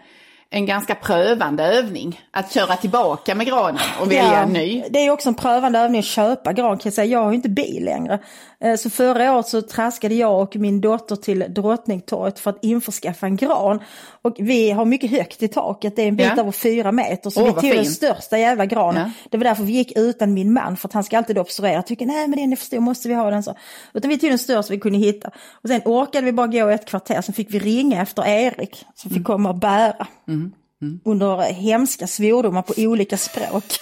en 0.50 0.66
ganska 0.66 0.94
prövande 0.94 1.64
övning. 1.64 2.20
Att 2.30 2.52
köra 2.52 2.76
tillbaka 2.76 3.34
med 3.34 3.46
granen 3.46 3.80
och 4.00 4.12
välja 4.12 4.42
en 4.42 4.52
ny. 4.52 4.84
Det 4.90 4.98
är 5.06 5.10
också 5.10 5.28
en 5.28 5.34
prövande 5.34 5.78
övning 5.78 5.98
att 5.98 6.04
köpa 6.04 6.52
gran 6.52 6.78
kan 6.78 6.80
jag 6.84 6.92
säga. 6.94 7.04
Jag 7.12 7.22
har 7.24 7.30
ju 7.30 7.36
inte 7.36 7.48
bil 7.48 7.84
längre. 7.84 8.18
Eh, 8.60 8.74
Så 8.76 8.90
förra 8.90 9.32
året 9.34 9.48
så 9.48 9.62
traskade 9.62 10.14
jag 10.14 10.40
och 10.42 10.56
min 10.56 10.80
dotter 10.80 11.16
till 11.16 11.44
Drottningtorget 11.48 12.38
för 12.38 12.50
att 12.50 12.58
införskaffa 12.64 13.26
en 13.26 13.36
gran. 13.36 13.80
Och 14.22 14.34
vi 14.38 14.70
har 14.70 14.84
mycket 14.84 15.10
högt 15.10 15.42
i 15.42 15.48
taket, 15.48 15.96
det 15.96 16.02
är 16.02 16.08
en 16.08 16.16
bit 16.16 16.26
Ja. 16.36 16.40
över 16.42 16.52
fyra 16.52 16.92
meter. 16.92 17.30
Så 17.30 17.40
Åh, 17.42 17.46
vi 17.46 17.60
tog 17.60 17.70
den 17.78 17.84
största 17.86 18.38
jävla 18.38 18.66
granen. 18.66 19.12
Ja. 19.22 19.28
Det 19.30 19.36
var 19.36 19.44
därför 19.44 19.62
vi 19.64 19.72
gick 19.72 19.98
utan 19.98 20.34
min 20.34 20.52
man, 20.52 20.76
för 20.76 20.88
att 20.88 20.92
han 20.92 21.04
ska 21.04 21.18
alltid 21.18 21.38
observera. 21.38 21.72
Jag 21.72 21.86
tycker 21.86 22.06
nej 22.06 22.28
men 22.28 22.38
den 22.38 22.52
är 22.52 22.56
för 22.56 22.64
stor, 22.66 22.80
måste 22.80 23.08
vi 23.08 23.14
ha 23.14 23.30
den 23.30 23.42
så. 23.42 23.54
Utan 23.94 24.08
vi 24.08 24.18
tog 24.18 24.30
den 24.30 24.38
största 24.38 24.72
vi 24.74 24.80
kunde 24.80 24.98
hitta. 24.98 25.28
Och 25.62 25.68
sen 25.68 25.80
orkade 25.84 26.24
vi 26.24 26.32
bara 26.32 26.46
gå 26.46 26.68
ett 26.68 26.84
kvarter, 26.86 27.20
sen 27.22 27.34
fick 27.34 27.54
vi 27.54 27.58
ringa 27.58 28.02
efter 28.02 28.26
Erik 28.28 28.84
som 28.94 29.08
Mm. 29.10 29.18
fick 29.20 29.26
komma 29.26 29.48
och 29.48 29.54
bära. 29.58 30.06
Under 31.04 31.52
hemska 31.52 32.06
svordomar 32.06 32.62
på 32.62 32.74
olika 32.76 33.16
språk. 33.16 33.64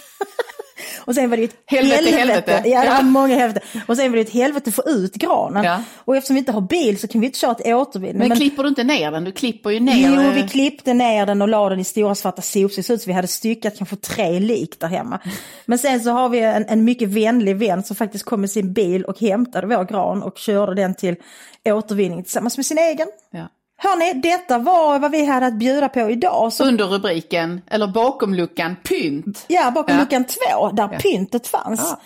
Och 1.05 1.15
sen 1.15 1.31
var 1.31 1.37
det 1.37 1.41
ju 1.43 1.49
ett 1.49 1.57
Helvete, 1.67 2.17
helvete. 2.17 2.63
Ja, 2.65 2.83
det 2.83 2.89
var 2.89 2.97
Ja. 2.97 3.03
många 3.03 3.37
helvete. 3.37 3.61
Och 3.87 3.97
sen 3.97 4.11
var 4.11 4.17
det 4.17 4.23
ett 4.23 4.31
helvete 4.31 4.69
att 4.71 4.75
få 4.75 4.83
ut 4.87 5.15
granen. 5.15 5.65
Ja. 5.65 5.83
Och 6.05 6.17
eftersom 6.17 6.35
vi 6.35 6.39
inte 6.39 6.53
har 6.53 6.61
bil 6.61 6.99
så 6.99 7.09
kan 7.09 7.21
vi 7.21 7.27
inte 7.27 7.39
köra 7.39 7.55
till 7.55 7.75
återvinning. 7.75 8.29
Men, 8.29 8.37
klipper 8.37 8.63
du 8.63 8.69
inte 8.69 8.85
ner 8.85 9.11
den? 9.11 9.25
Du 9.25 9.33
klipper 9.33 9.71
ju 9.71 9.81
ner... 9.81 10.09
Jo, 10.09 10.21
eh, 10.21 10.33
vi 10.35 10.49
klippte 10.49 10.95
ner 10.95 11.27
den 11.27 11.43
och 11.43 11.49
la 11.49 11.69
den 11.69 11.81
i 11.81 11.85
stora 11.85 12.15
svarta 12.15 12.43
sopsäckar 12.43 12.97
så 12.97 13.07
vi 13.07 13.13
hade 13.13 13.29
styckat 13.29 13.77
kanske 13.79 13.97
tre 13.97 14.39
lik 14.39 14.81
där 14.81 14.89
hemma. 14.89 15.21
Men 15.67 15.79
sen 15.79 16.01
så 16.01 16.11
har 16.11 16.29
vi 16.29 16.41
en, 16.41 16.65
en 16.69 16.85
mycket 16.85 17.09
vänlig 17.09 17.57
vän 17.57 17.83
som 17.83 17.97
faktiskt 17.97 18.25
kom 18.25 18.41
med 18.41 18.51
sin 18.51 18.73
bil 18.73 19.05
och 19.05 19.21
hämtade 19.21 19.67
vår 19.67 19.85
gran 19.85 20.23
och 20.23 20.39
körde 20.39 20.75
den 20.75 20.95
till 20.95 21.17
återvinning 21.65 22.23
tillsammans 22.23 22.57
med 22.57 22.67
sin 22.67 22.79
egen. 22.79 23.09
ja. 23.31 23.49
Hörni, 23.79 24.13
detta 24.21 24.59
var 24.59 24.99
vad 24.99 25.11
vi 25.11 25.27
hade 25.27 25.47
att 25.47 25.55
bjuda 25.59 25.89
på 25.89 26.11
idag. 26.11 26.53
Så, 26.53 26.65
Under 26.65 26.85
rubriken, 26.87 27.61
eller 27.71 27.87
bakom 27.87 28.35
luckan, 28.35 28.77
pynt. 28.89 29.45
ja, 29.49 29.71
bakom 29.71 29.95
Ja. 29.95 30.01
luckan 30.01 30.25
två, 30.25 30.71
där 30.73 30.89
pyntet 30.89 31.47
fanns. 31.47 31.81
Ja. 31.81 32.01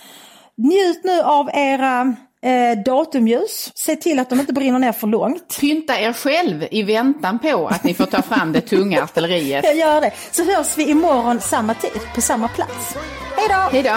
Njut 0.56 1.04
nu 1.04 1.20
av 1.22 1.50
era 1.54 2.14
eh, 2.42 2.78
datumljus. 2.84 3.70
Se 3.74 3.96
till 3.96 4.18
att 4.18 4.30
de 4.30 4.40
inte 4.40 4.52
brinner 4.52 4.78
ner 4.78 4.92
för 4.92 5.06
långt. 5.06 5.56
Pynta 5.60 6.00
er 6.00 6.12
själv 6.12 6.66
i 6.70 6.82
väntan 6.82 7.38
på 7.38 7.66
att 7.68 7.84
ni 7.84 7.94
får 7.94 8.06
ta 8.06 8.22
fram 8.22 8.52
det 8.52 8.60
tunga 8.60 9.02
artilleriet. 9.02 9.64
Jag 9.68 9.76
gör 9.76 10.00
det. 10.00 10.12
Så 10.30 10.44
hörs 10.44 10.78
vi 10.78 10.90
imorgon 10.90 11.40
samma 11.40 11.74
tid 11.74 12.00
på 12.14 12.20
samma 12.20 12.48
plats. 12.48 12.96
Hej 13.36 13.48
då! 13.48 13.54
Hej 13.54 13.82
då! 13.82 13.96